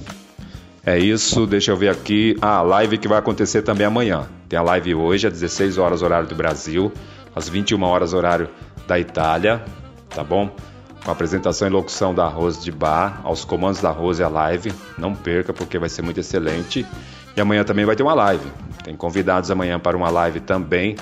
[0.84, 4.28] É isso, deixa eu ver aqui a live que vai acontecer também amanhã.
[4.48, 6.92] Tem a live hoje às 16 horas horário do Brasil,
[7.34, 8.48] às 21 horas horário
[8.86, 9.64] da Itália,
[10.10, 10.54] tá bom?
[11.06, 14.72] Com a apresentação e locução da Rose de Bar, aos comandos da Rose a live,
[14.98, 16.84] não perca porque vai ser muito excelente.
[17.36, 18.44] E amanhã também vai ter uma live.
[18.82, 20.96] Tem convidados amanhã para uma live também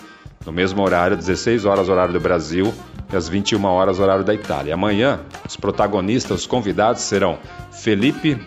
[0.44, 2.74] no mesmo horário, 16 horas horário do Brasil
[3.10, 4.74] e às 21 horas horário da Itália.
[4.74, 7.38] Amanhã, os protagonistas, os convidados serão
[7.72, 8.38] Felipe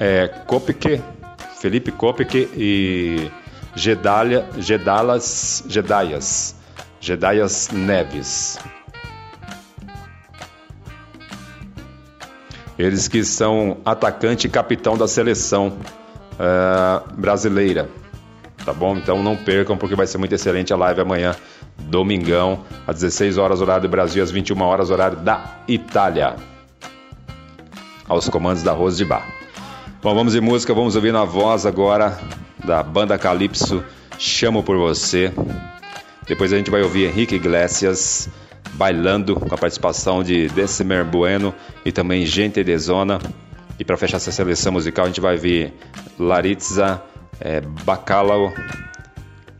[0.00, 1.00] é, Kopke,
[1.60, 3.30] Felipe Kopke e
[3.76, 6.56] Gedalia, Gedalas, Gedaias,
[7.00, 8.58] Gedaias Neves.
[12.78, 15.78] Eles que são atacante e capitão da seleção
[16.34, 17.88] uh, brasileira.
[18.64, 18.96] Tá bom?
[18.96, 21.36] Então não percam, porque vai ser muito excelente a live amanhã,
[21.78, 26.36] domingão, às 16 horas, horário do Brasil, às 21 horas, horário da Itália.
[28.08, 29.26] Aos comandos da Rose de Bar.
[30.02, 32.18] Bom, vamos de música, vamos ouvir na voz agora
[32.64, 33.84] da banda Calypso,
[34.18, 35.32] Chamo por Você.
[36.26, 38.28] Depois a gente vai ouvir Henrique Iglesias
[38.74, 41.54] bailando com a participação de Decimer Bueno
[41.84, 43.18] e também Gente de Zona.
[43.78, 45.72] E para fechar essa seleção musical, a gente vai ver
[46.18, 47.02] Laritza
[47.40, 48.52] é, Bacalao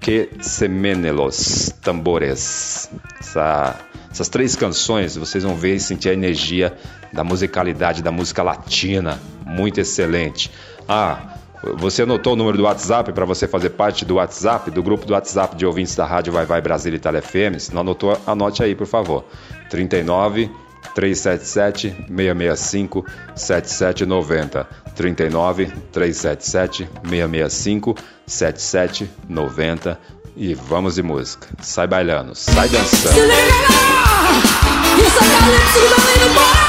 [0.01, 2.91] que Semenelos Tambores.
[3.19, 6.77] Essa, essas três canções vocês vão ver e sentir a energia
[7.13, 10.51] da musicalidade da música latina, muito excelente.
[10.89, 11.34] Ah,
[11.77, 15.15] você anotou o número do WhatsApp para você fazer parte do WhatsApp, do grupo do
[15.15, 17.59] WhatsApp de ouvintes da Rádio Vai Vai Brasil Itália FM?
[17.59, 19.25] Se não anotou, anote aí, por favor.
[19.71, 20.51] 39
[20.95, 23.05] 377 665
[23.35, 24.67] 7790.
[24.95, 27.95] 39 377 665
[28.27, 29.99] 7790
[30.37, 31.49] e vamos de música.
[31.63, 33.15] Sai bailando, sai dançando.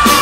[0.08, 0.14] De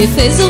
[0.00, 0.49] Que fez eu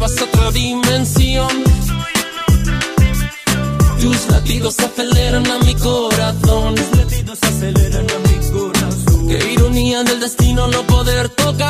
[0.00, 1.48] llevas a otra dimensión.
[4.00, 6.74] Tus latidos aceleran a mi corazón.
[6.74, 9.28] Tus latidos aceleran a mi corazón.
[9.28, 11.69] Qué ironía del destino no poder tocar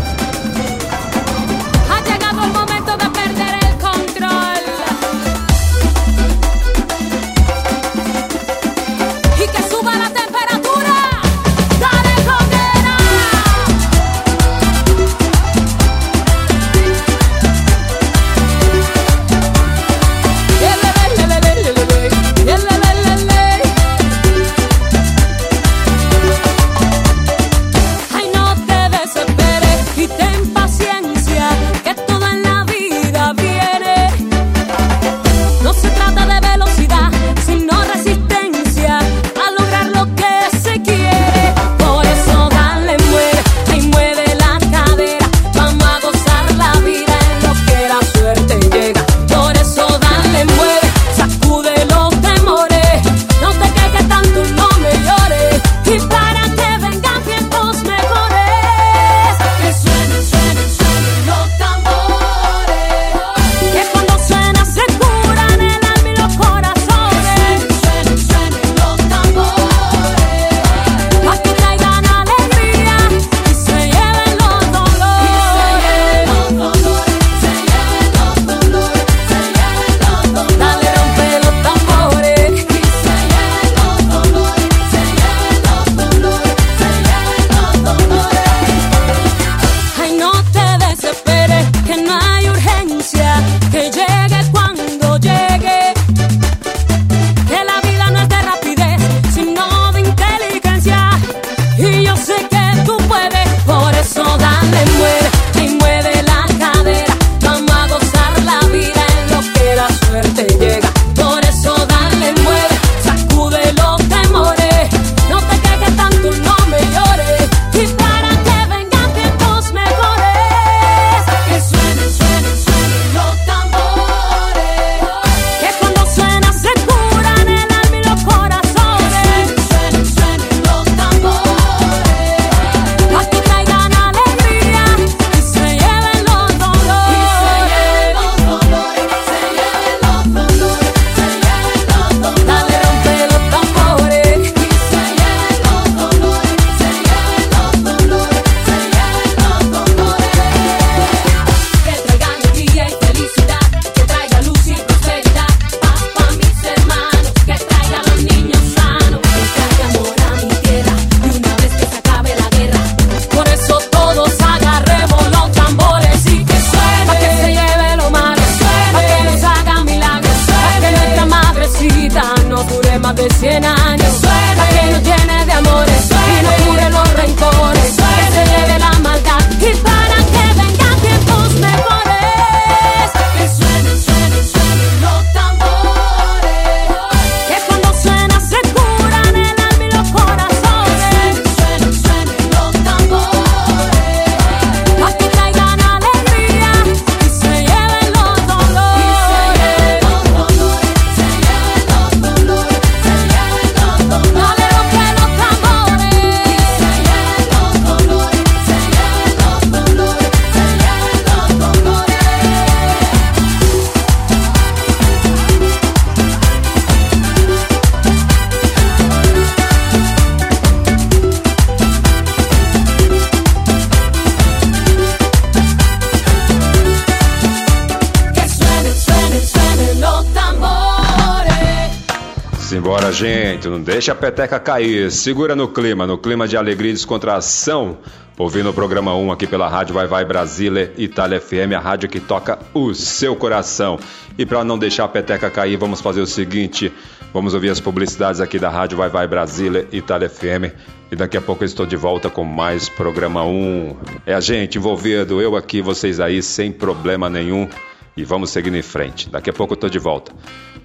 [234.01, 235.11] Deixa a peteca cair.
[235.11, 237.99] Segura no clima, no clima de alegria e descontração.
[238.35, 242.19] Ouvindo o programa 1 aqui pela Rádio Vai Vai Brasília, Itália FM, a rádio que
[242.19, 243.99] toca o seu coração.
[244.39, 246.91] E para não deixar a peteca cair, vamos fazer o seguinte:
[247.31, 250.73] vamos ouvir as publicidades aqui da Rádio Vai Vai Brasília, Itália FM.
[251.11, 253.97] E daqui a pouco eu estou de volta com mais programa 1.
[254.25, 257.69] É a gente envolvido, eu aqui, vocês aí, sem problema nenhum.
[258.17, 259.29] E vamos seguindo em frente.
[259.29, 260.33] Daqui a pouco eu estou de volta.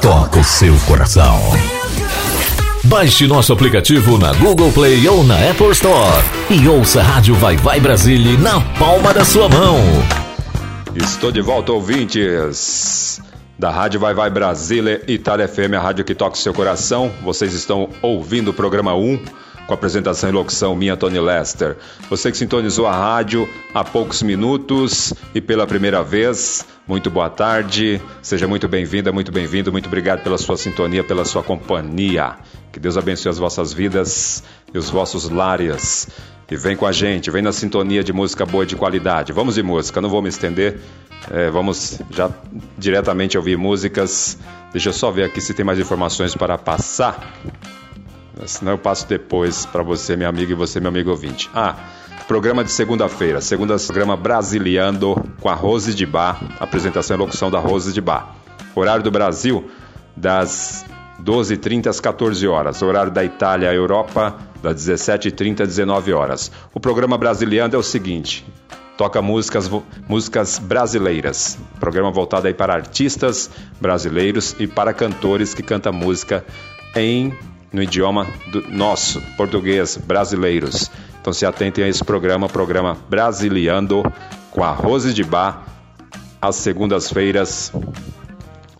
[0.00, 1.40] toca o seu coração.
[2.84, 7.56] Baixe nosso aplicativo na Google Play ou na Apple Store e ouça a Rádio Vai
[7.56, 9.76] Vai Brasília na palma da sua mão.
[10.94, 13.20] Estou de volta, ouvintes
[13.58, 17.10] da Rádio Vai Vai Brasília, Itália FM, a rádio que toca o seu coração.
[17.22, 19.20] Vocês estão ouvindo o programa 1
[19.68, 21.76] com apresentação e locução minha Tony Lester.
[22.08, 28.00] Você que sintonizou a rádio há poucos minutos e pela primeira vez, muito boa tarde,
[28.22, 32.38] seja muito bem-vinda, muito bem-vindo, muito obrigado pela sua sintonia, pela sua companhia.
[32.72, 34.42] Que Deus abençoe as vossas vidas
[34.72, 36.08] e os vossos lares.
[36.50, 39.34] E vem com a gente, vem na sintonia de música boa de qualidade.
[39.34, 40.80] Vamos de música, não vou me estender,
[41.30, 42.30] é, vamos já
[42.78, 44.38] diretamente ouvir músicas.
[44.72, 47.38] Deixa eu só ver aqui se tem mais informações para passar.
[48.46, 51.50] Senão eu passo depois para você, minha amiga, e você, meu amigo ouvinte.
[51.54, 51.74] Ah,
[52.26, 53.40] programa de segunda-feira.
[53.40, 56.40] Segunda programa Brasiliando com a Rose de Bar.
[56.60, 58.36] Apresentação e locução da Rose de Bar.
[58.74, 59.68] Horário do Brasil,
[60.16, 60.84] das
[61.22, 62.82] 12h30 às 14 horas.
[62.82, 66.52] Horário da Itália, Europa, das 17h30 às 19 horas.
[66.74, 68.46] O programa Brasiliando é o seguinte:
[68.96, 69.70] toca músicas,
[70.08, 71.58] músicas brasileiras.
[71.80, 76.44] Programa voltado aí para artistas brasileiros e para cantores que cantam música
[76.94, 77.32] em
[77.72, 78.26] no idioma
[78.68, 80.90] nosso, português, brasileiros.
[81.20, 84.02] Então se atentem a esse programa, programa Brasiliando,
[84.50, 85.64] com a Rose de Bar,
[86.40, 87.72] às segundas-feiras,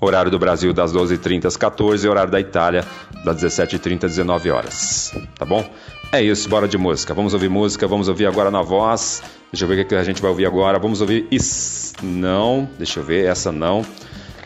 [0.01, 2.85] horário do Brasil das 12h30 às 14 horário da Itália
[3.25, 5.13] das 17h30 às 19 horas.
[5.37, 5.69] Tá bom?
[6.11, 7.13] É isso, bora de música.
[7.13, 9.23] Vamos ouvir música, vamos ouvir agora na voz.
[9.53, 10.79] Deixa eu ver o que a gente vai ouvir agora.
[10.79, 11.27] Vamos ouvir.
[11.31, 11.93] Is...
[12.03, 13.85] Não, deixa eu ver, essa não.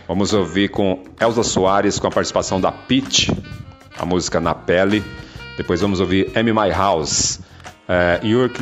[0.09, 3.31] Vamos ouvir com Elza Soares, com a participação da Pete
[4.03, 5.03] a música Na Pele.
[5.57, 7.39] Depois vamos ouvir Amy My House,
[7.89, 8.53] uh, you're,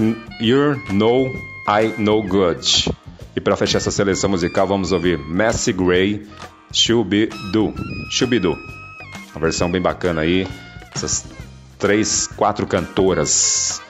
[0.40, 1.32] you're No,
[1.66, 2.92] I No Good.
[3.34, 6.26] E para fechar essa seleção musical, vamos ouvir Messi Gray,
[6.72, 7.72] Shubidu.
[8.10, 8.56] Shubidu.
[9.34, 10.46] Uma versão bem bacana aí.
[10.94, 11.24] Essas
[11.78, 13.80] três, quatro cantoras.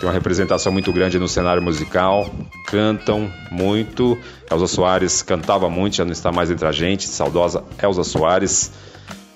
[0.00, 2.32] Tem uma representação muito grande no cenário musical.
[2.66, 4.16] Cantam muito.
[4.50, 7.08] Elza Soares cantava muito, já não está mais entre a gente.
[7.08, 8.72] Saudosa Elza Soares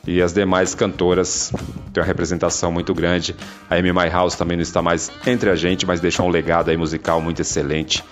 [0.06, 1.52] e as demais cantoras
[1.92, 3.34] têm uma representação muito grande.
[3.68, 6.76] A Amy House também não está mais entre a gente, mas deixou um legado aí
[6.76, 8.04] musical muito excelente.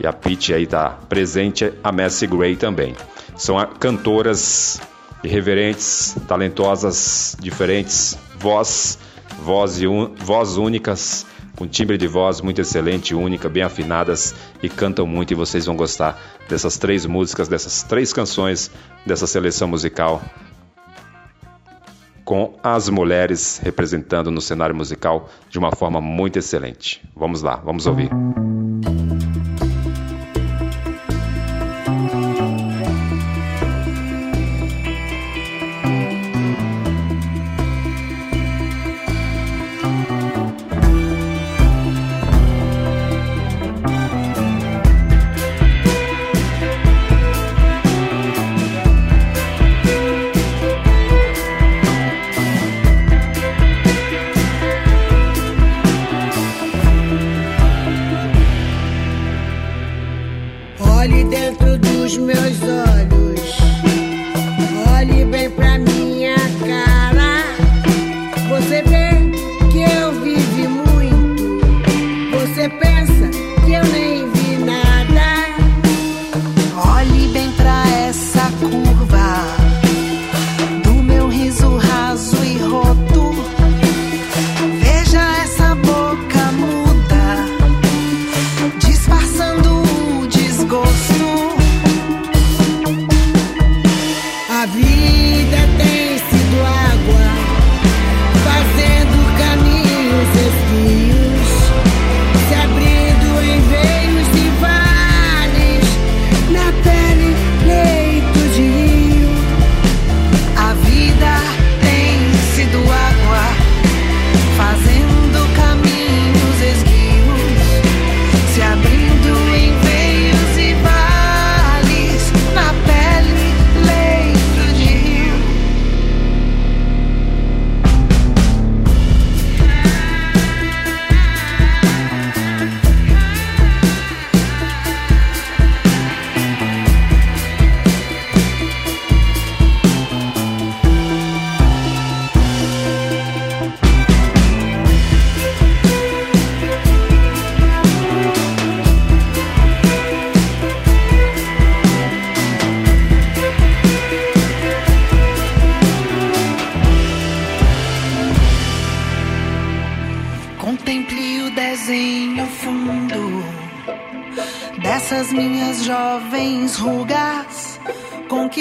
[0.00, 2.94] E a Peach aí está presente, a Messi Gray também.
[3.36, 4.80] São cantoras
[5.22, 8.98] irreverentes, talentosas, diferentes, voz,
[9.38, 9.80] voz,
[10.18, 11.26] voz únicas,
[11.56, 15.76] com timbre de voz muito excelente, única, bem afinadas e cantam muito e vocês vão
[15.76, 18.70] gostar dessas três músicas, dessas três canções
[19.06, 20.22] dessa seleção musical
[22.24, 27.02] com as mulheres representando no cenário musical de uma forma muito excelente.
[27.14, 28.10] Vamos lá, vamos ouvir.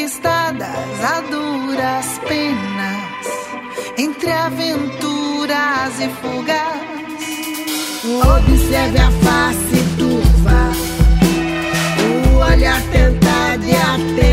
[0.03, 3.25] conquistadas a duras penas,
[3.97, 6.83] entre aventuras e fugas.
[8.37, 10.71] Observe a face turva,
[12.03, 14.32] o olhar tentado e atento.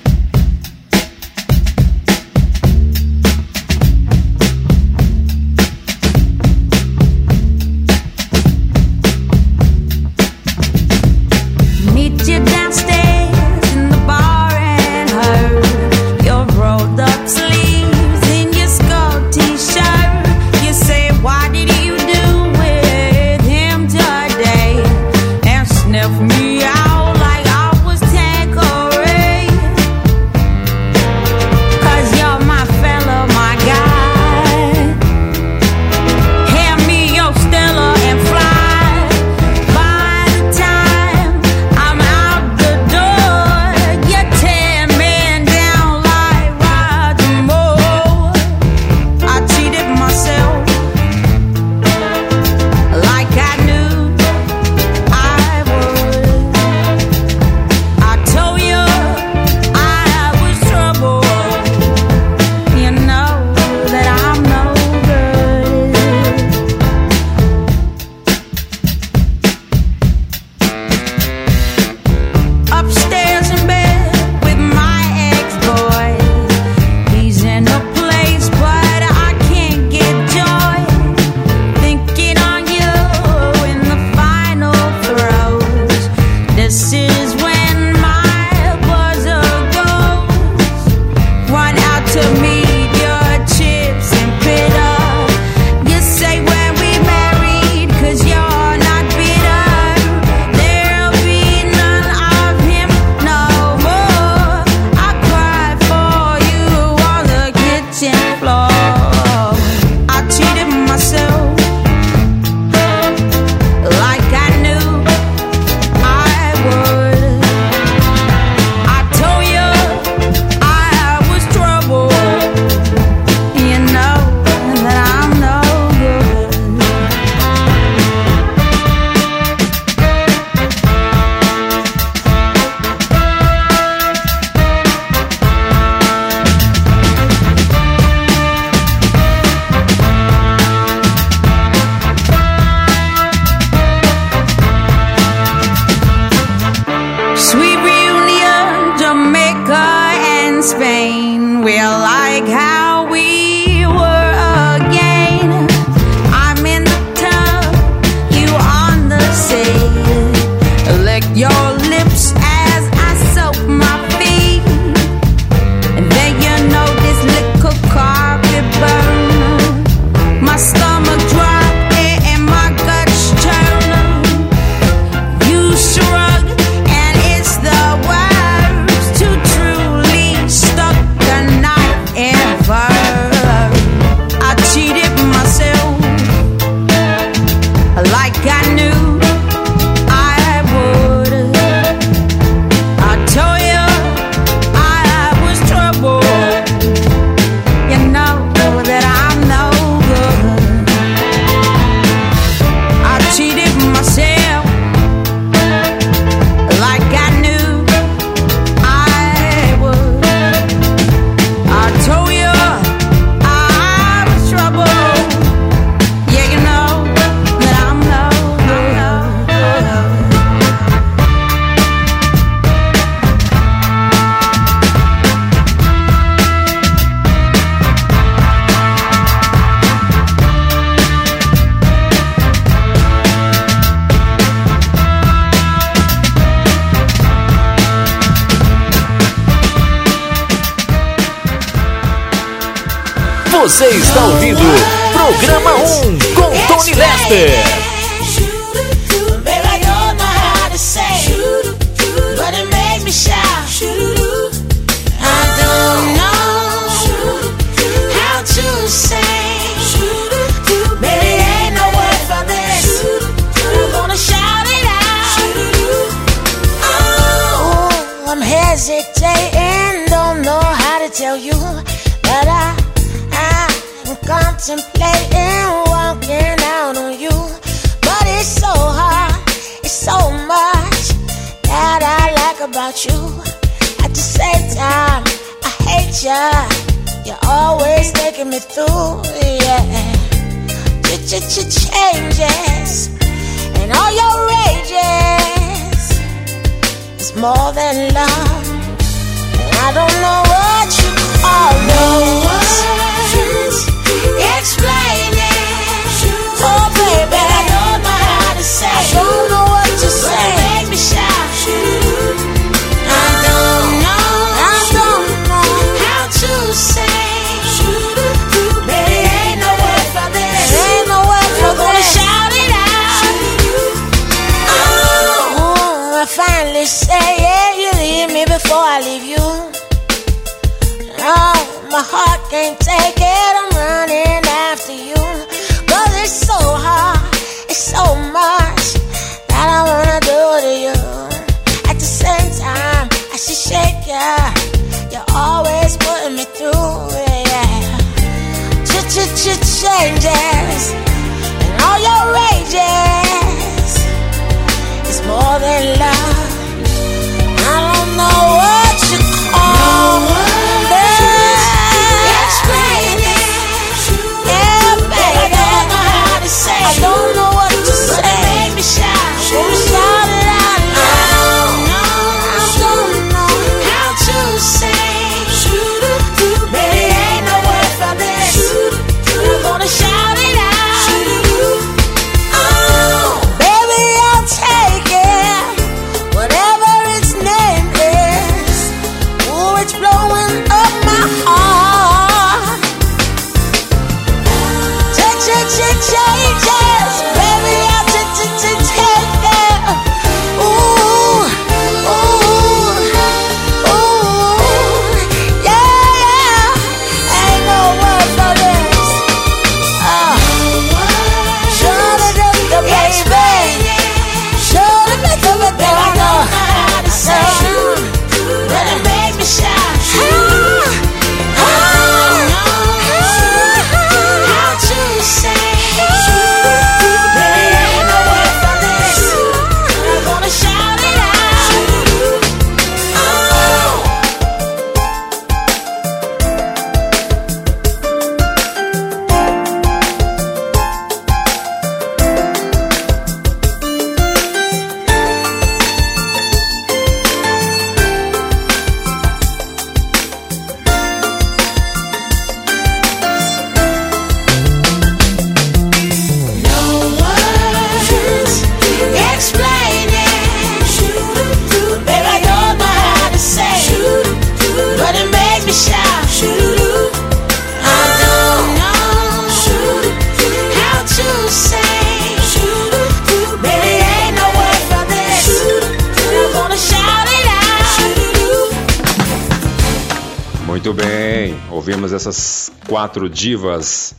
[483.11, 484.15] quatro divas,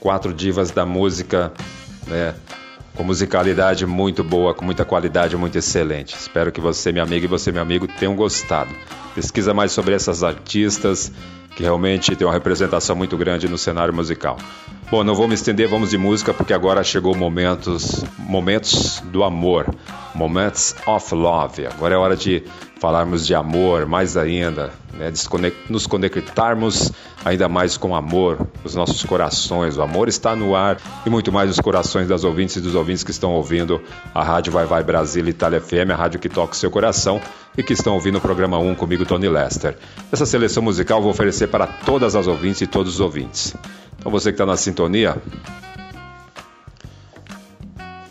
[0.00, 1.52] quatro divas da música,
[2.06, 2.34] né?
[2.94, 6.16] Com musicalidade muito boa, com muita qualidade, muito excelente.
[6.16, 8.74] Espero que você, minha amiga, e você, meu amigo, tenham gostado.
[9.14, 11.12] Pesquisa mais sobre essas artistas
[11.54, 14.38] que realmente tem uma representação muito grande no cenário musical.
[14.90, 19.66] Bom, não vou me estender, vamos de música, porque agora chegou momentos, momentos do amor,
[20.14, 21.66] moments of love.
[21.66, 22.42] Agora é hora de
[22.80, 25.12] falarmos de amor mais ainda, né,
[25.68, 26.92] nos conectarmos
[27.24, 29.76] ainda mais com o amor nos nossos corações.
[29.76, 33.04] O amor está no ar e muito mais nos corações das ouvintes e dos ouvintes
[33.04, 33.80] que estão ouvindo
[34.14, 37.20] a Rádio Vai Vai Brasil Itália FM, a rádio que toca o seu coração
[37.56, 39.76] e que estão ouvindo o programa 1 comigo, Tony Lester.
[40.12, 43.54] Essa seleção musical eu vou oferecer para todas as ouvintes e todos os ouvintes.
[43.98, 45.16] Então você que está na sintonia,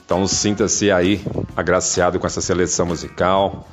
[0.05, 1.23] então sinta-se aí
[1.55, 3.67] agraciado com essa seleção musical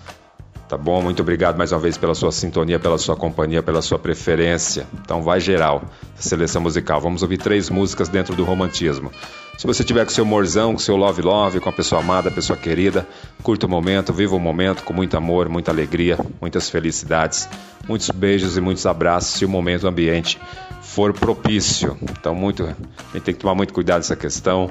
[0.72, 1.02] Tá bom?
[1.02, 4.86] Muito obrigado mais uma vez pela sua sintonia, pela sua companhia, pela sua preferência.
[5.02, 5.82] Então vai geral,
[6.14, 6.98] seleção musical.
[6.98, 9.12] Vamos ouvir três músicas dentro do romantismo.
[9.58, 12.32] Se você tiver com seu morzão, com seu love love, com a pessoa amada, a
[12.32, 13.06] pessoa querida,
[13.42, 17.46] curta o momento, viva o momento com muito amor, muita alegria, muitas felicidades,
[17.86, 20.40] muitos beijos e muitos abraços se o momento o ambiente
[20.80, 21.98] for propício.
[22.00, 24.70] Então muito, a gente tem que tomar muito cuidado nessa questão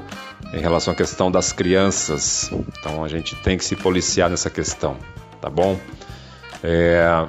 [0.52, 2.52] em relação à questão das crianças.
[2.80, 4.98] Então a gente tem que se policiar nessa questão
[5.41, 5.80] tá bom?
[6.63, 7.27] É,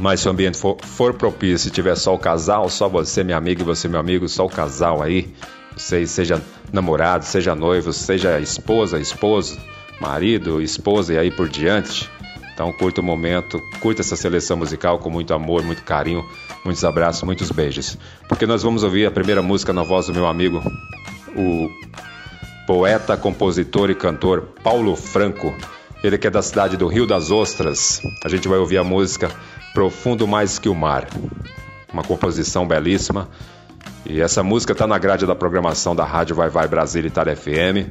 [0.00, 3.36] mas se o ambiente for, for propício, se tiver só o casal, só você, minha
[3.36, 5.32] amiga, e você, meu amigo, só o casal aí,
[5.76, 6.42] você seja
[6.72, 9.58] namorado, seja noivo, seja esposa, esposo,
[10.00, 12.10] marido, esposa e aí por diante.
[12.52, 16.24] Então curta o momento, curta essa seleção musical com muito amor, muito carinho,
[16.64, 17.98] muitos abraços, muitos beijos.
[18.28, 20.62] Porque nós vamos ouvir a primeira música na voz do meu amigo,
[21.36, 21.70] o
[22.66, 25.54] poeta, compositor e cantor Paulo Franco.
[26.02, 28.02] Ele que é da cidade do Rio das Ostras.
[28.24, 29.30] A gente vai ouvir a música
[29.72, 31.08] Profundo Mais Que o Mar.
[31.92, 33.28] Uma composição belíssima.
[34.04, 37.90] E essa música está na grade da programação da Rádio Vai Vai Brasília Itália FM.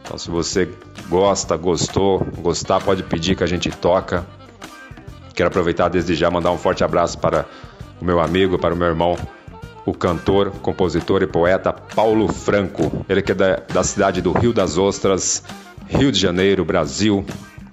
[0.00, 0.68] Então se você
[1.08, 4.24] gosta, gostou, gostar, pode pedir que a gente toca.
[5.34, 7.44] Quero aproveitar desde já mandar um forte abraço para
[8.00, 9.18] o meu amigo, para o meu irmão,
[9.84, 13.04] o cantor, compositor e poeta Paulo Franco.
[13.08, 15.42] Ele que é da, da cidade do Rio das Ostras,
[15.88, 17.24] Rio de Janeiro, Brasil.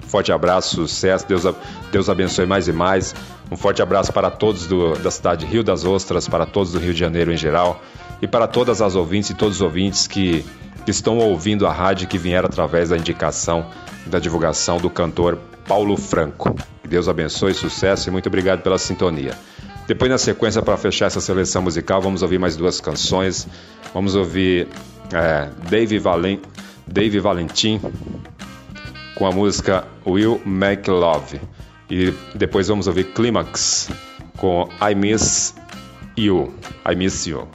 [0.02, 1.44] Forte abraço, sucesso, Deus,
[1.92, 3.16] Deus abençoe mais e mais.
[3.52, 6.94] Um forte abraço para todos do, da cidade Rio das Ostras, para todos do Rio
[6.94, 7.82] de Janeiro em geral
[8.22, 10.46] e para todas as ouvintes e todos os ouvintes que,
[10.86, 13.66] que estão ouvindo a rádio que vieram através da indicação
[14.06, 15.38] da divulgação do cantor
[15.68, 16.56] Paulo Franco.
[16.82, 19.38] Que Deus abençoe, sucesso e muito obrigado pela sintonia.
[19.88, 23.48] Depois, na sequência, para fechar essa seleção musical, vamos ouvir mais duas canções.
[23.94, 24.68] Vamos ouvir
[25.12, 26.40] é, Dave, Valen
[26.88, 27.80] Dave Valentim
[29.16, 31.40] com a música Will Make Love.
[31.90, 33.90] E depois vamos ouvir Climax
[34.38, 35.56] com I Miss
[36.18, 36.54] You.
[36.90, 37.48] I Miss You.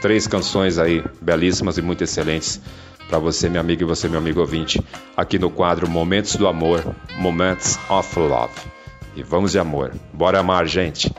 [0.00, 2.60] Três canções aí belíssimas e muito excelentes
[3.08, 4.82] para você, minha amiga, e você, meu amigo ouvinte,
[5.16, 8.54] aqui no quadro Momentos do Amor, Moments of Love.
[9.16, 9.92] E vamos de amor.
[10.12, 11.12] Bora amar, gente.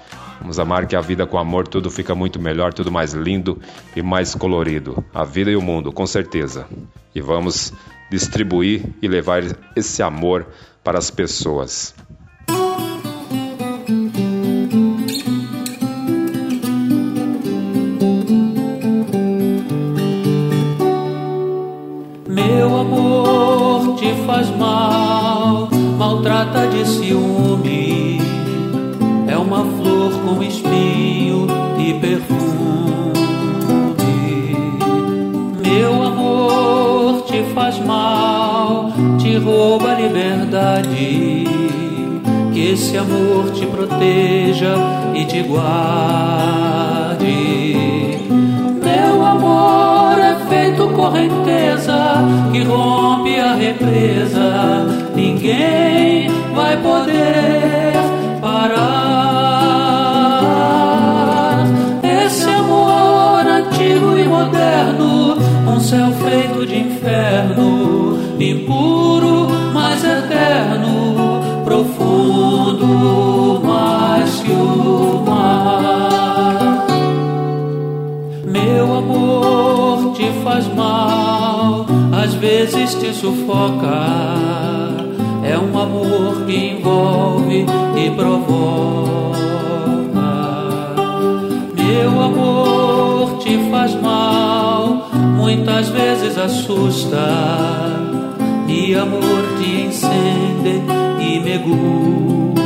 [0.45, 3.59] Vamos amar que a vida com amor tudo fica muito melhor, tudo mais lindo
[3.95, 5.03] e mais colorido.
[5.11, 6.67] A vida e o mundo, com certeza.
[7.15, 7.73] E vamos
[8.11, 9.41] distribuir e levar
[9.76, 10.45] esse amor
[10.84, 11.95] para as pessoas.
[22.30, 27.34] Meu amor te faz mal, maltrata de ciúme.
[37.65, 41.45] Faz mal, te rouba a liberdade.
[42.53, 44.75] Que esse amor te proteja
[45.15, 45.65] e te guarde.
[48.83, 54.85] Meu amor é feito correnteza que rompe a represa.
[55.15, 57.93] Ninguém vai poder
[58.41, 58.85] parar.
[62.03, 65.37] Esse amor antigo e moderno,
[65.67, 66.55] um céu feito
[67.06, 76.88] inferno, impuro, mas eterno, profundo mais que o mar.
[78.44, 84.03] Meu amor te faz mal, às vezes te sufoca.
[85.44, 89.36] É um amor que envolve e provoca.
[91.76, 94.64] Meu amor te faz mal,
[95.15, 97.17] muitas vezes assusta.
[98.67, 100.81] E amor te encende
[101.19, 102.65] e me gusta.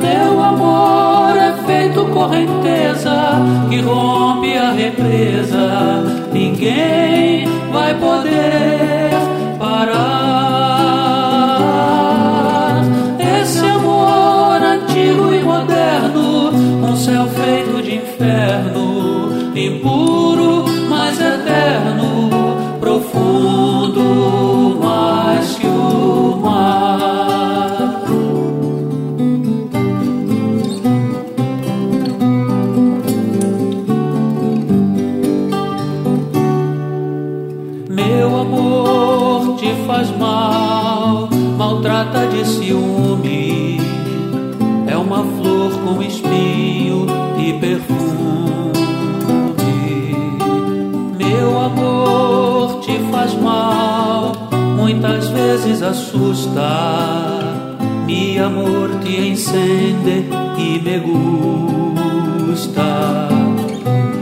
[0.00, 6.04] Meu amor é feito correnteza que rompe a represa.
[6.32, 9.10] Ninguém vai poder
[9.58, 10.16] parar.
[13.42, 16.50] Esse amor antigo e moderno,
[16.88, 18.95] um céu feito de inferno,
[19.58, 22.15] impuro, mas eterno,
[53.26, 54.32] faz mal,
[54.76, 56.62] muitas vezes assusta.
[58.06, 60.98] Mi amor te encende e me
[62.46, 63.28] gusta.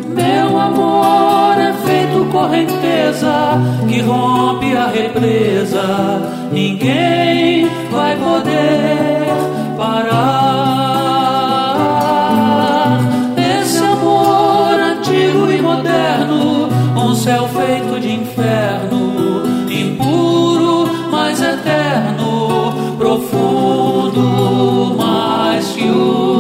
[0.08, 6.22] Meu amor é feito correnteza que rompe a represa.
[6.50, 9.34] Ninguém vai poder
[9.76, 10.54] parar.
[13.60, 18.93] Esse amor antigo e moderno, um céu feito de inferno,
[23.34, 26.34] profundo, mais que o.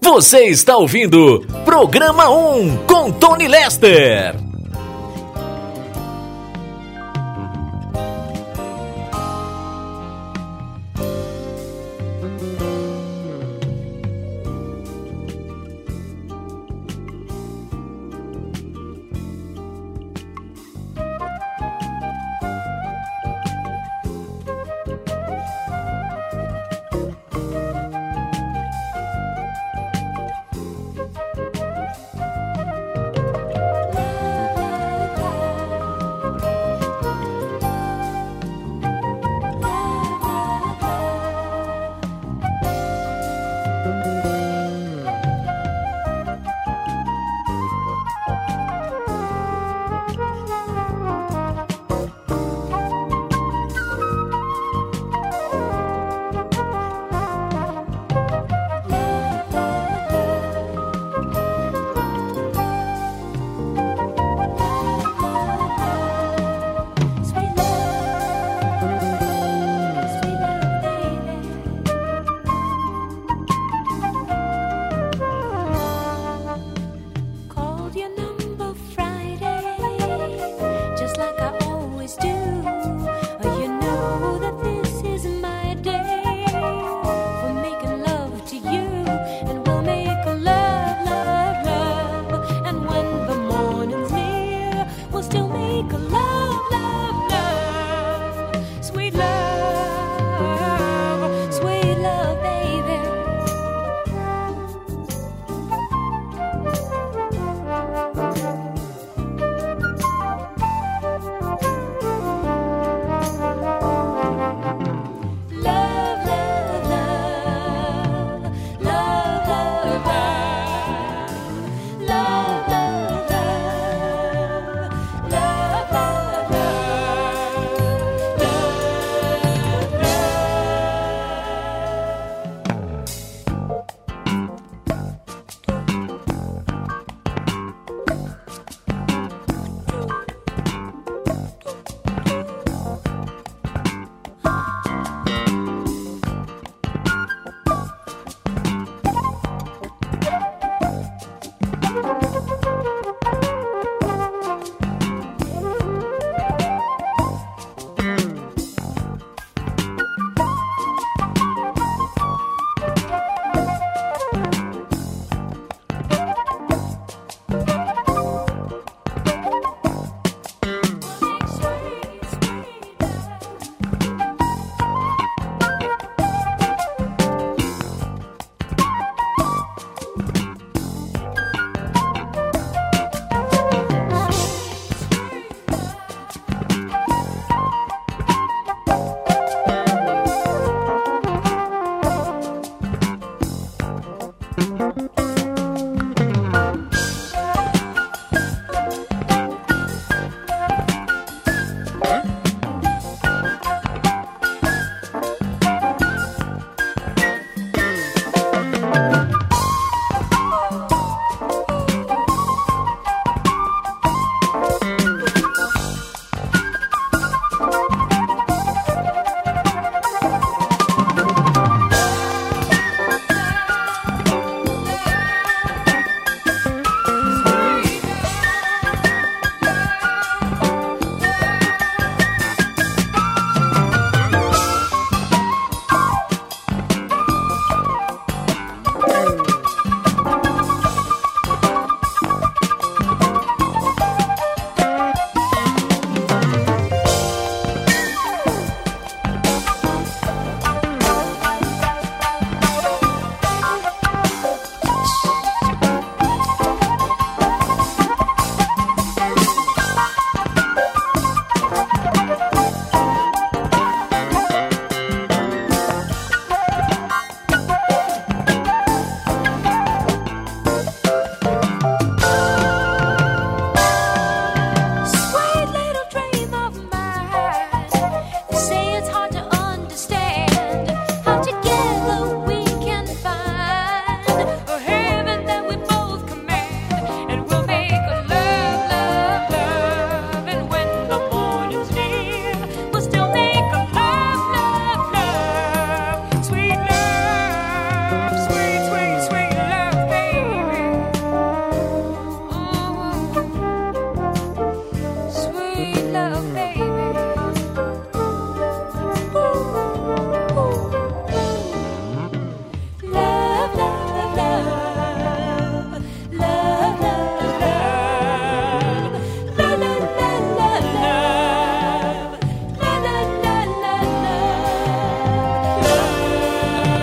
[0.00, 4.41] Você está ouvindo Programa 1 com Tony Lester.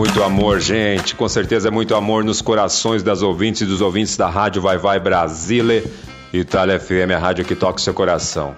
[0.00, 1.14] Muito amor, gente.
[1.14, 4.78] Com certeza é muito amor nos corações das ouvintes e dos ouvintes da Rádio Vai
[4.78, 5.84] Vai Brasile.
[6.32, 8.56] Itália FM, a rádio que toca o seu coração.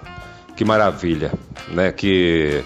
[0.55, 1.33] Que maravilha,
[1.67, 1.91] né?
[1.91, 2.63] Que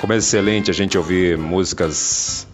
[0.00, 2.46] como é excelente a gente ouvir músicas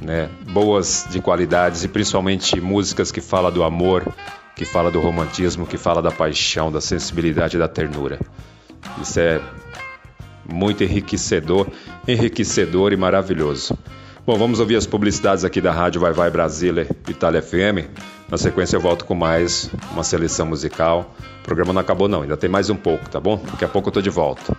[0.00, 4.02] né, boas de qualidades e principalmente músicas que falam do amor,
[4.54, 8.18] que fala do romantismo, que fala da paixão, da sensibilidade da ternura.
[9.02, 9.42] Isso é
[10.50, 11.66] muito enriquecedor,
[12.08, 13.76] enriquecedor e maravilhoso.
[14.26, 17.88] Bom, vamos ouvir as publicidades aqui da Rádio Vai Vai Brasília Itália FM.
[18.28, 21.14] Na sequência eu volto com mais uma seleção musical.
[21.42, 23.40] O programa não acabou não, ainda tem mais um pouco, tá bom?
[23.52, 24.56] Daqui a pouco eu tô de volta.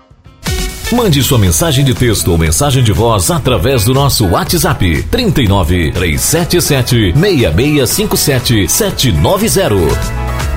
[0.94, 7.12] Mande sua mensagem de texto ou mensagem de voz através do nosso WhatsApp 39 377
[7.12, 10.57] 6657 790.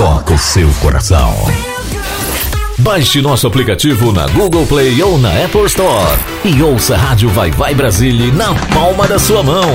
[0.00, 1.30] toca o seu coração.
[2.78, 7.50] Baixe nosso aplicativo na Google Play ou na Apple Store e ouça a Rádio Vai
[7.50, 9.68] Vai Brasília na palma da sua mão.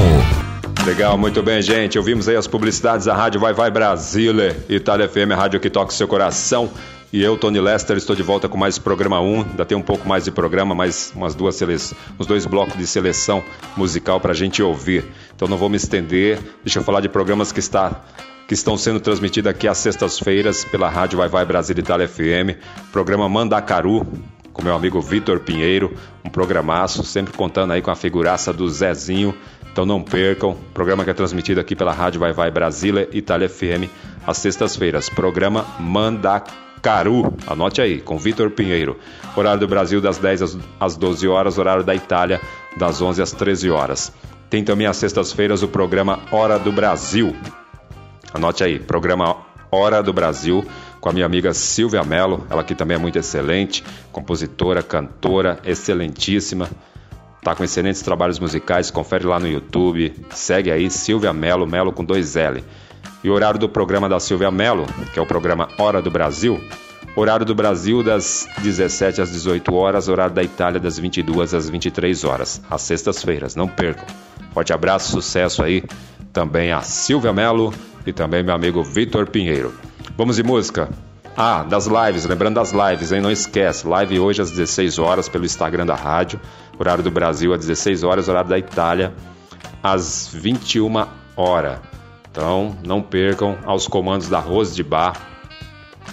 [0.84, 2.00] Legal, muito bem, gente.
[2.00, 5.92] Ouvimos aí as publicidades da Rádio Vai Vai Brasília, Itália FM, a rádio que toca
[5.92, 6.72] o seu coração.
[7.14, 9.42] E eu, Tony Lester, estou de volta com mais programa 1.
[9.52, 12.88] Ainda tem um pouco mais de programa, mais umas duas seleções, uns dois blocos de
[12.88, 13.44] seleção
[13.78, 15.06] musical para a gente ouvir.
[15.36, 16.40] Então não vou me estender.
[16.64, 18.02] Deixa eu falar de programas que está
[18.48, 22.60] que estão sendo transmitidos aqui às sextas-feiras pela Rádio Vai Vai Brasil Itália FM,
[22.92, 24.06] programa Mandacaru,
[24.54, 29.36] com meu amigo Vitor Pinheiro, um programaço, sempre contando aí com a figuraça do Zezinho.
[29.72, 33.90] Então não percam, programa que é transmitido aqui pela Rádio Vai Vai Brasília Itália FM
[34.26, 35.10] às sextas-feiras.
[35.10, 38.98] Programa Mandacaru, anote aí, com Vitor Pinheiro.
[39.36, 42.40] Horário do Brasil das 10 às 12 horas, horário da Itália
[42.78, 44.14] das 11 às 13 horas.
[44.50, 47.36] Tem também às sextas-feiras o programa Hora do Brasil,
[48.36, 49.38] Anote aí, programa
[49.72, 50.66] Hora do Brasil
[50.99, 53.82] com a minha amiga Silvia Mello, ela que também é muito excelente,
[54.12, 56.70] compositora, cantora, excelentíssima.
[57.41, 62.03] Tá com excelentes trabalhos musicais, confere lá no YouTube, segue aí Silvia Mello, Mello com
[62.03, 62.62] dois L.
[63.24, 66.60] E o horário do programa da Silvia Mello, que é o programa Hora do Brasil,
[67.16, 72.26] horário do Brasil das 17 às 18 horas, horário da Itália das 22 às 23
[72.26, 74.03] horas, às sextas-feiras, não percam.
[74.53, 75.86] Forte abraço, sucesso aí
[76.36, 77.74] também a Silvia Mello
[78.06, 79.74] e também meu amigo Vitor Pinheiro.
[80.18, 80.90] Vamos de música.
[81.36, 83.22] Ah, das lives, lembrando das lives, hein?
[83.22, 86.40] Não esquece, live hoje às 16 horas pelo Instagram da rádio,
[86.78, 89.14] horário do Brasil às 16 horas, horário da Itália
[89.82, 91.07] às 21
[91.38, 91.80] horas.
[92.30, 95.16] Então, não percam aos comandos da Rose de Bar.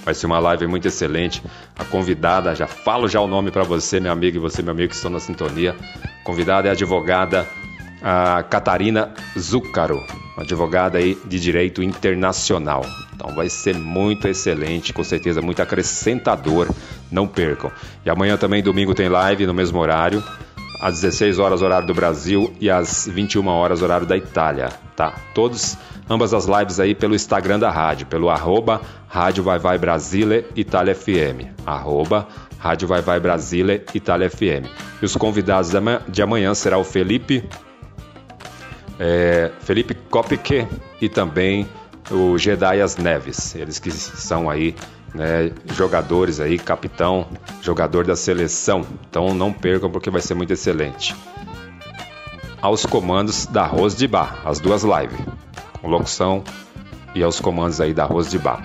[0.05, 1.43] Vai ser uma live muito excelente.
[1.77, 4.91] A convidada, já falo já o nome para você, meu amigo, e você, meu amigo,
[4.91, 5.75] que estão na sintonia.
[6.25, 7.45] convidada é a advogada
[8.03, 10.03] a Catarina Zuccaro,
[10.37, 12.85] advogada aí de direito internacional.
[13.15, 16.69] Então vai ser muito excelente, com certeza muito acrescentador,
[17.11, 17.71] não percam.
[18.05, 20.23] E amanhã também domingo tem live no mesmo horário,
[20.81, 25.15] às 16 horas horário do Brasil e às 21 horas horário da Itália, tá?
[25.33, 25.79] Todos
[26.11, 30.93] ambas as lives aí pelo Instagram da rádio, pelo arroba Rádio Vai Vai Brasília Itália
[30.93, 32.27] FM, arroba
[32.59, 34.67] Rádio Vai Vai Brasília Itália FM.
[35.01, 35.71] E os convidados
[36.09, 37.49] de amanhã será o Felipe
[39.05, 40.65] é, Felipe Kopique
[41.01, 41.67] e também
[42.09, 44.77] o Gedaias Neves, eles que são aí
[45.13, 47.27] né, jogadores aí, capitão,
[47.61, 48.87] jogador da seleção.
[49.11, 51.17] Então não percam porque vai ser muito excelente.
[52.61, 55.19] Aos comandos da Rose de Bar, as duas lives,
[55.83, 56.45] locução
[57.13, 58.65] e aos comandos aí da Rose de Bar.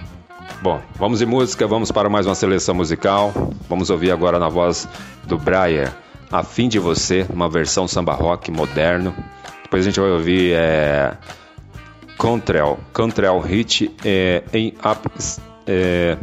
[0.62, 3.34] Bom, vamos de música, vamos para mais uma seleção musical.
[3.68, 4.88] Vamos ouvir agora na voz
[5.24, 5.92] do Brian,
[6.32, 9.16] A Fim de Você, uma versão samba rock moderno.
[9.68, 11.12] Depois a gente vai ouvir é,
[12.18, 15.10] Contrell, Contrell Hit é, em up,
[15.68, 16.18] é,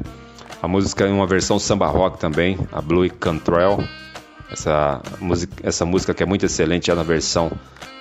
[0.63, 3.85] a música em uma versão samba rock também, a Blue Contrell.
[4.51, 7.53] Essa música, essa música que é muito excelente é na versão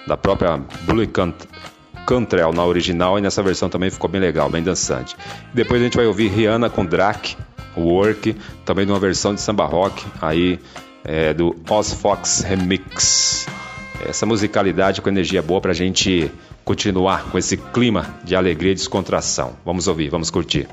[0.07, 1.05] da própria Blue
[2.05, 5.17] Contrell na original e nessa versão também ficou bem legal, bem dançante.
[5.53, 7.35] Depois a gente vai ouvir Rihanna com Drake,
[7.75, 8.33] Work,
[8.63, 10.57] também numa versão de samba rock aí
[11.03, 13.45] é, do Oz Fox Remix
[14.07, 16.31] essa musicalidade com energia boa para a gente
[16.63, 19.53] continuar com esse clima de alegria e descontração.
[19.65, 20.67] Vamos ouvir, vamos curtir.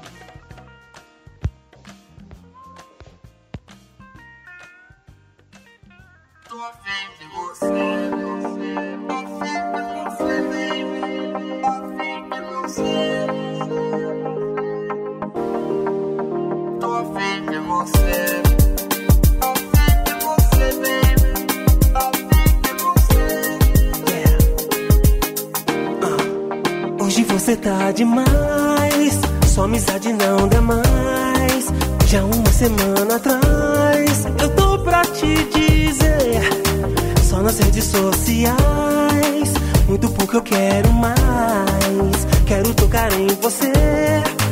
[40.21, 42.27] pouco eu quero mais.
[42.47, 43.73] Quero tocar em você,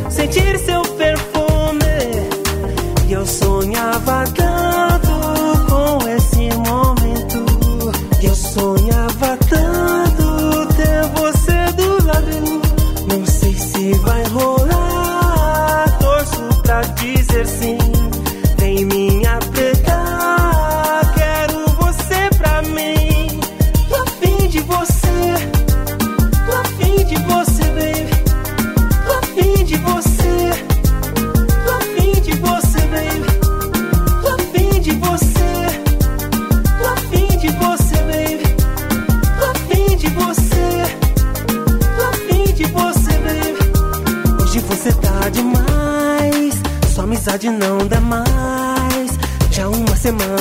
[0.09, 0.83] sentir seu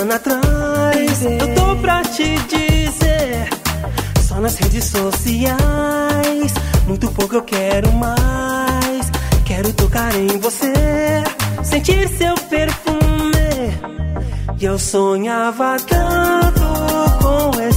[0.08, 3.50] ano atrás, eu tô pra te dizer.
[4.22, 6.54] Só nas redes sociais,
[6.88, 9.12] muito pouco eu quero mais.
[9.46, 10.74] Quero tocar em você,
[11.64, 12.98] sentir seu perfume.
[14.60, 16.62] E eu sonhava tanto
[17.22, 17.77] com esse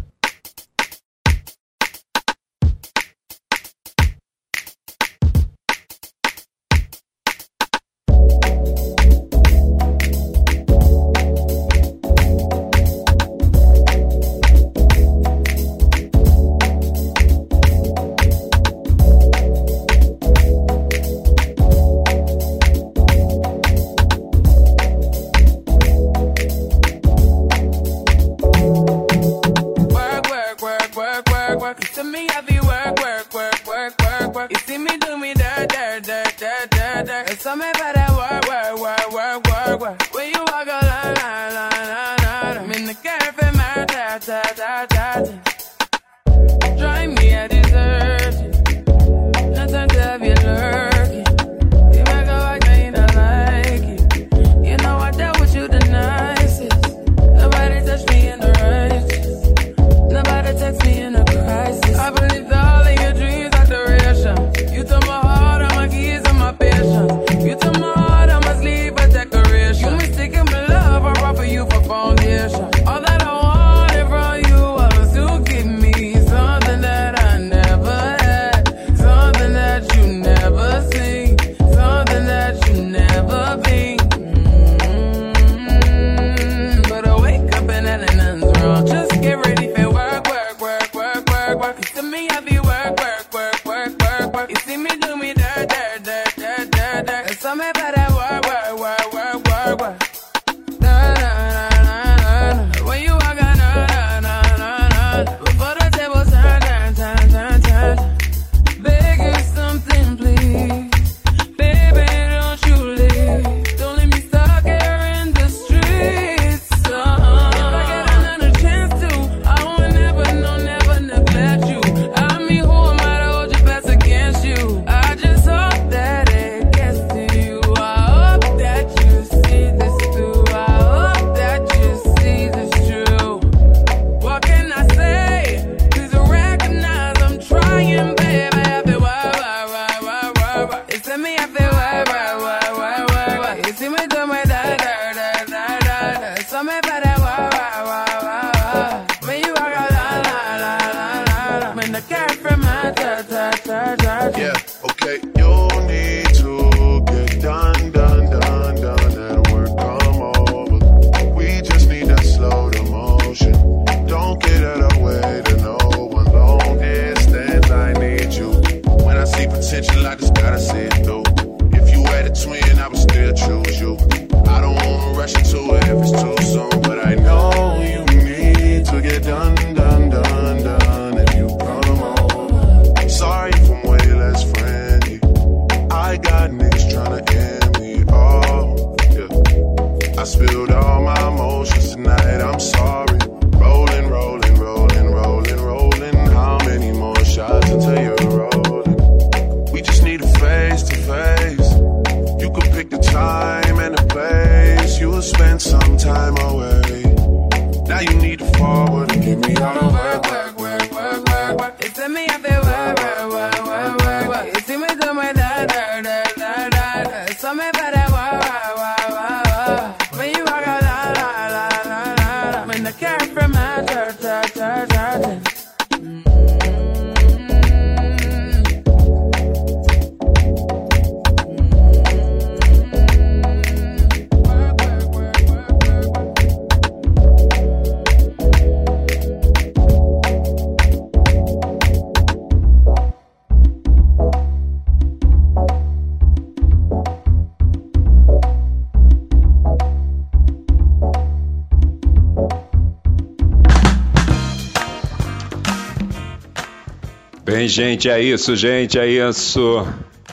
[257.83, 259.87] Gente, é isso, gente, é isso.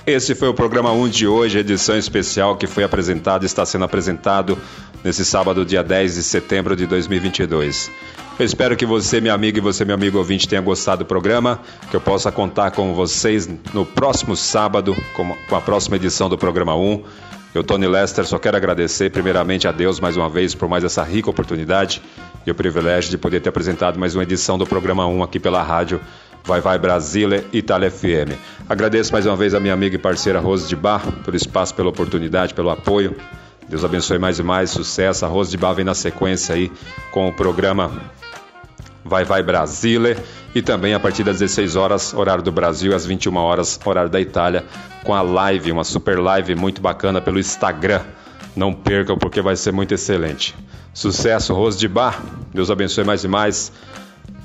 [0.06, 3.86] Esse foi o programa 1 de hoje, edição especial que foi apresentada e está sendo
[3.86, 4.58] apresentado
[5.02, 7.90] nesse sábado, dia 10 de setembro de 2022.
[8.38, 11.58] Eu espero que você, minha amiga, e você, meu amigo ouvinte, tenha gostado do programa,
[11.90, 16.76] que eu possa contar com vocês no próximo sábado, com a próxima edição do programa
[16.76, 17.02] 1.
[17.54, 21.02] Eu, Tony Lester, só quero agradecer primeiramente a Deus mais uma vez por mais essa
[21.02, 22.02] rica oportunidade
[22.46, 25.62] e o privilégio de poder ter apresentado mais uma edição do programa 1 aqui pela
[25.62, 25.98] rádio
[26.48, 28.32] Vai Vai Brasília, Itália FM.
[28.66, 31.90] Agradeço mais uma vez a minha amiga e parceira Rose de Bar pelo espaço, pela
[31.90, 33.14] oportunidade, pelo apoio.
[33.68, 35.26] Deus abençoe mais e mais, sucesso.
[35.26, 36.72] A Rose de Bar vem na sequência aí
[37.12, 37.92] com o programa
[39.04, 40.16] Vai Vai Brasília
[40.54, 44.18] e também a partir das 16 horas, horário do Brasil, às 21 horas, horário da
[44.18, 44.64] Itália,
[45.04, 48.00] com a live, uma super live muito bacana pelo Instagram.
[48.56, 50.56] Não percam porque vai ser muito excelente.
[50.94, 52.18] Sucesso, Rose de Bar.
[52.54, 53.70] Deus abençoe mais e mais.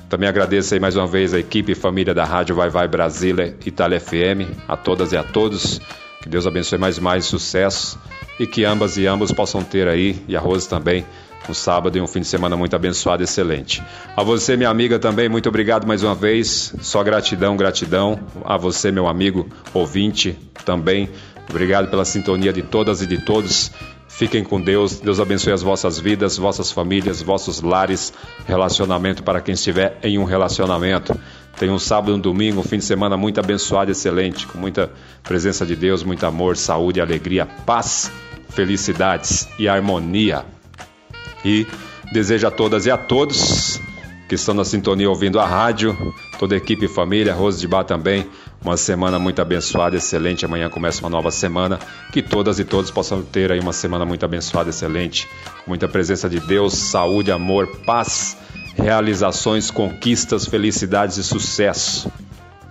[0.08, 3.56] Também agradeço aí mais uma vez a equipe e família da Rádio Vai Vai Brasília
[3.64, 5.80] Itália FM, a todas e a todos.
[6.22, 7.98] Que Deus abençoe mais mais sucesso
[8.38, 11.04] e que ambas e ambos possam ter aí, e a Rose também,
[11.48, 13.82] um sábado e um fim de semana muito abençoado e excelente.
[14.16, 16.74] A você, minha amiga, também, muito obrigado mais uma vez.
[16.80, 18.18] Só gratidão, gratidão.
[18.44, 21.10] A você, meu amigo ouvinte, também.
[21.48, 23.70] Obrigado pela sintonia de todas e de todos.
[24.16, 25.00] Fiquem com Deus.
[25.00, 28.12] Deus abençoe as vossas vidas, vossas famílias, vossos lares,
[28.46, 31.18] relacionamento para quem estiver em um relacionamento.
[31.58, 34.92] Tem um sábado um domingo, um fim de semana muito abençoado excelente, com muita
[35.24, 38.08] presença de Deus, muito amor, saúde, alegria, paz,
[38.50, 40.44] felicidades e harmonia.
[41.44, 41.66] E
[42.12, 43.80] desejo a todas e a todos
[44.28, 47.82] que estão na sintonia ouvindo a rádio, toda a equipe e família, Rose de Bar
[47.82, 48.26] também,
[48.64, 50.44] uma semana muito abençoada, excelente.
[50.44, 51.78] Amanhã começa uma nova semana,
[52.10, 55.28] que todas e todos possam ter aí uma semana muito abençoada, excelente,
[55.66, 58.38] muita presença de Deus, saúde, amor, paz,
[58.74, 62.10] realizações, conquistas, felicidades e sucesso.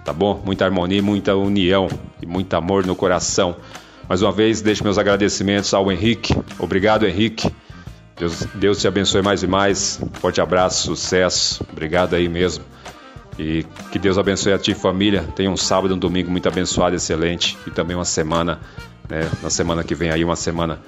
[0.03, 0.41] Tá bom?
[0.43, 1.87] Muita harmonia, muita união
[2.21, 3.55] e muito amor no coração.
[4.09, 6.35] Mais uma vez, deixo meus agradecimentos ao Henrique.
[6.59, 7.49] Obrigado, Henrique.
[8.17, 10.01] Deus, Deus te abençoe mais e mais.
[10.13, 11.65] Forte abraço, sucesso.
[11.71, 12.65] Obrigado aí mesmo.
[13.37, 15.23] E que Deus abençoe a ti, família.
[15.35, 17.57] Tenha um sábado e um domingo muito abençoado, excelente.
[17.65, 18.59] E também uma semana,
[19.09, 20.79] né, na semana que vem aí, uma semana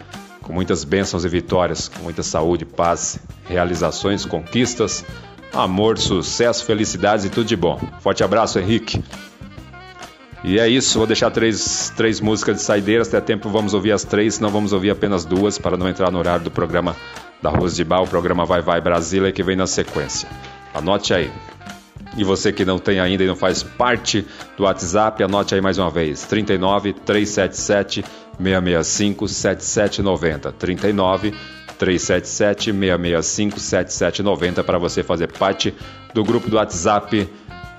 [0.41, 3.17] com muitas bênçãos e vitórias, com muita saúde, paz,
[3.49, 5.03] realizações, conquistas,
[5.51, 7.79] amor, sucesso, felicidades e tudo de bom.
[7.99, 9.03] Forte abraço, Henrique.
[10.43, 14.03] E é isso, vou deixar três, três músicas de saideira, até tempo vamos ouvir as
[14.03, 16.95] três, senão vamos ouvir apenas duas, para não entrar no horário do programa
[17.41, 20.29] da Rose de Bar, o programa Vai Vai Brasília, que vem na sequência.
[20.71, 21.31] Anote aí.
[22.17, 24.25] E você que não tem ainda e não faz parte
[24.57, 28.03] do WhatsApp, anote aí mais uma vez: 39 377
[28.37, 30.51] 665 7790.
[30.53, 31.31] 39
[31.77, 35.73] 377 665 7790 para você fazer parte
[36.13, 37.29] do grupo do WhatsApp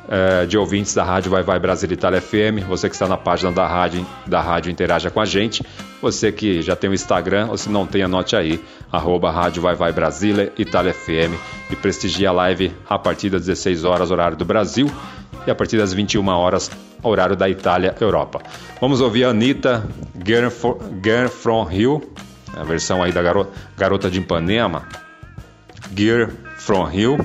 [0.08, 2.64] eh, de ouvintes da Rádio Vai Vai Brasil Itália FM.
[2.68, 5.64] Você que está na página da rádio, da rádio interaja com a gente.
[6.00, 9.74] Você que já tem o Instagram, ou se não tem, anote aí, arroba Rádio Vai
[9.74, 11.34] Vai Brasília Itália FM
[11.70, 14.90] e prestigie a live a partir das 16 horas, horário do Brasil,
[15.46, 16.70] e a partir das 21 horas,
[17.02, 18.40] horário da Itália, Europa.
[18.80, 19.86] Vamos ouvir a Anitta,
[20.24, 22.10] Girl, for, Girl From Hill,
[22.56, 24.88] a versão aí da garota, garota de Ipanema,
[25.94, 27.18] Gear From Hill,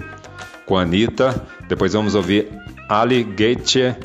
[0.65, 1.45] com a Anitta.
[1.67, 2.49] Depois vamos ouvir
[2.87, 3.95] Alligator,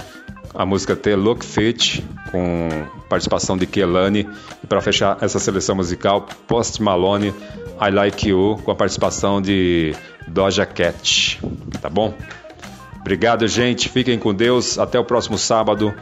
[0.54, 2.68] a música The Look Fit, com
[3.08, 4.28] participação de Kelani.
[4.62, 7.34] E para fechar essa seleção musical, Post Malone,
[7.80, 9.94] I Like You, com a participação de
[10.26, 11.40] Doja Cat.
[11.80, 12.14] Tá bom?
[13.00, 13.88] Obrigado, gente.
[13.88, 14.78] Fiquem com Deus.
[14.78, 15.94] Até o próximo sábado.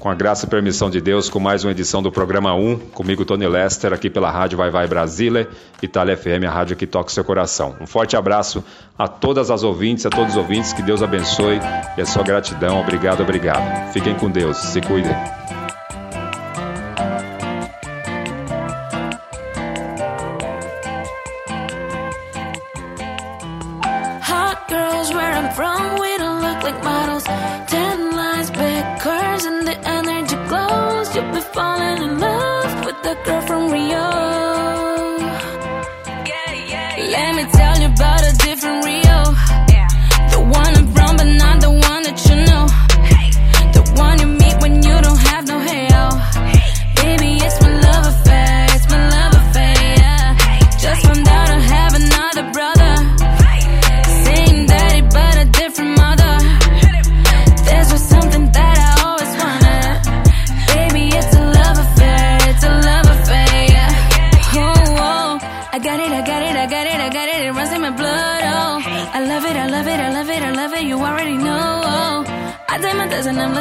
[0.00, 3.24] Com a graça e permissão de Deus, com mais uma edição do programa 1, comigo
[3.24, 5.48] Tony Lester, aqui pela Rádio Vai Vai Brasília,
[5.80, 7.74] Itália FM, a rádio que toca o seu coração.
[7.80, 8.62] Um forte abraço
[8.98, 11.58] a todas as ouvintes, a todos os ouvintes, que Deus abençoe
[11.96, 12.82] e a sua gratidão.
[12.82, 13.94] Obrigado, obrigado.
[13.94, 15.14] Fiquem com Deus, se cuidem.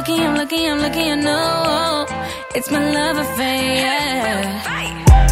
[0.03, 1.11] Lucky, I'm lucky, I'm lucky.
[1.11, 2.05] I know.
[2.55, 3.75] It's my love affair.
[3.75, 5.22] Yeah.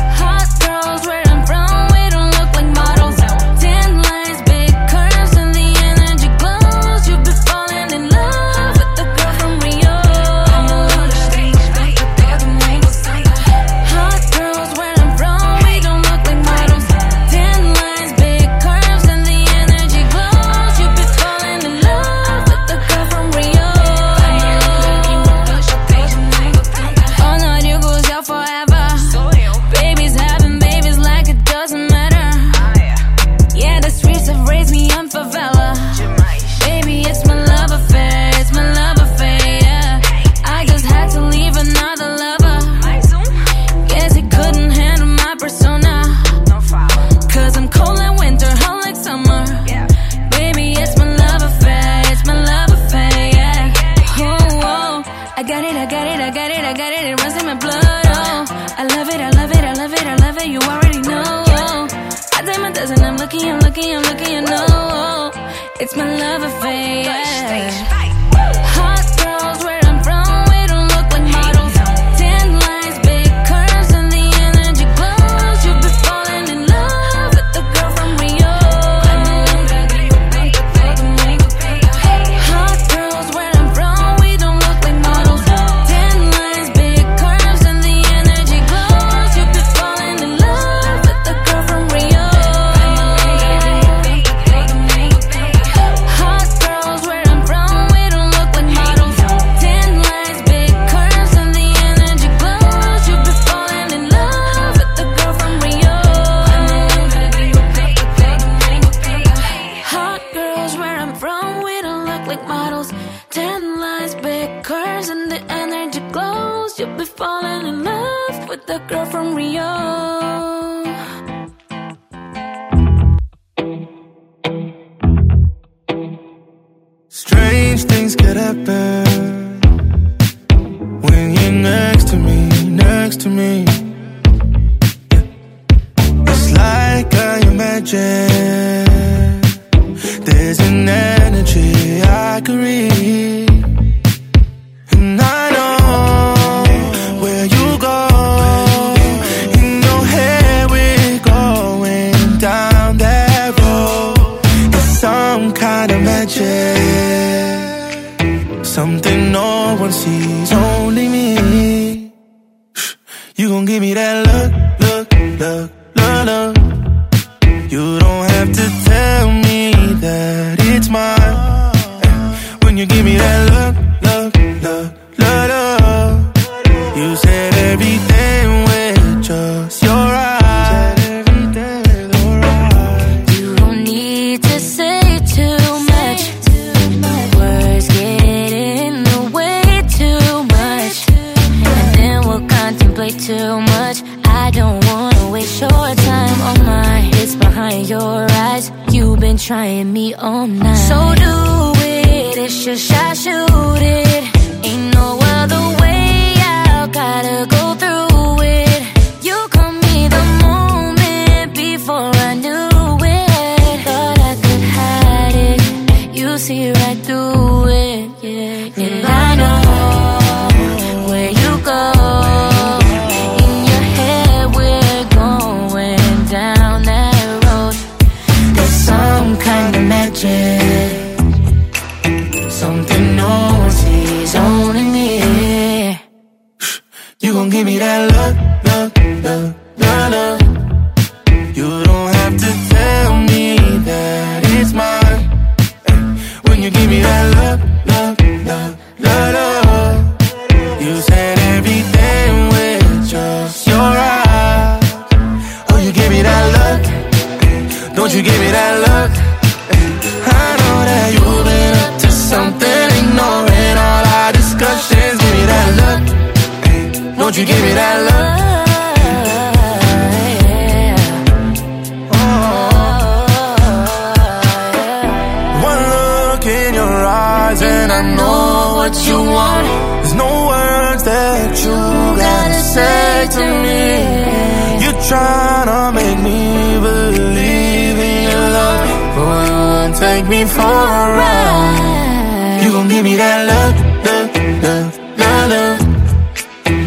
[285.11, 286.39] trying to make me
[286.87, 288.87] believe in your love.
[289.19, 292.61] Oh, you won't take me for a ride.
[292.63, 293.75] You gon' give me that love,
[294.07, 294.29] love,
[294.65, 295.79] love, love, love.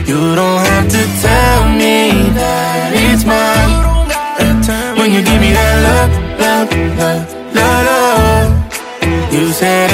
[0.09, 1.97] You don't have to tell me
[2.41, 3.73] that it's mine.
[4.99, 6.13] When you give me that love,
[6.45, 6.69] love,
[7.01, 7.27] love,
[7.59, 9.33] love, love.
[9.35, 9.94] You said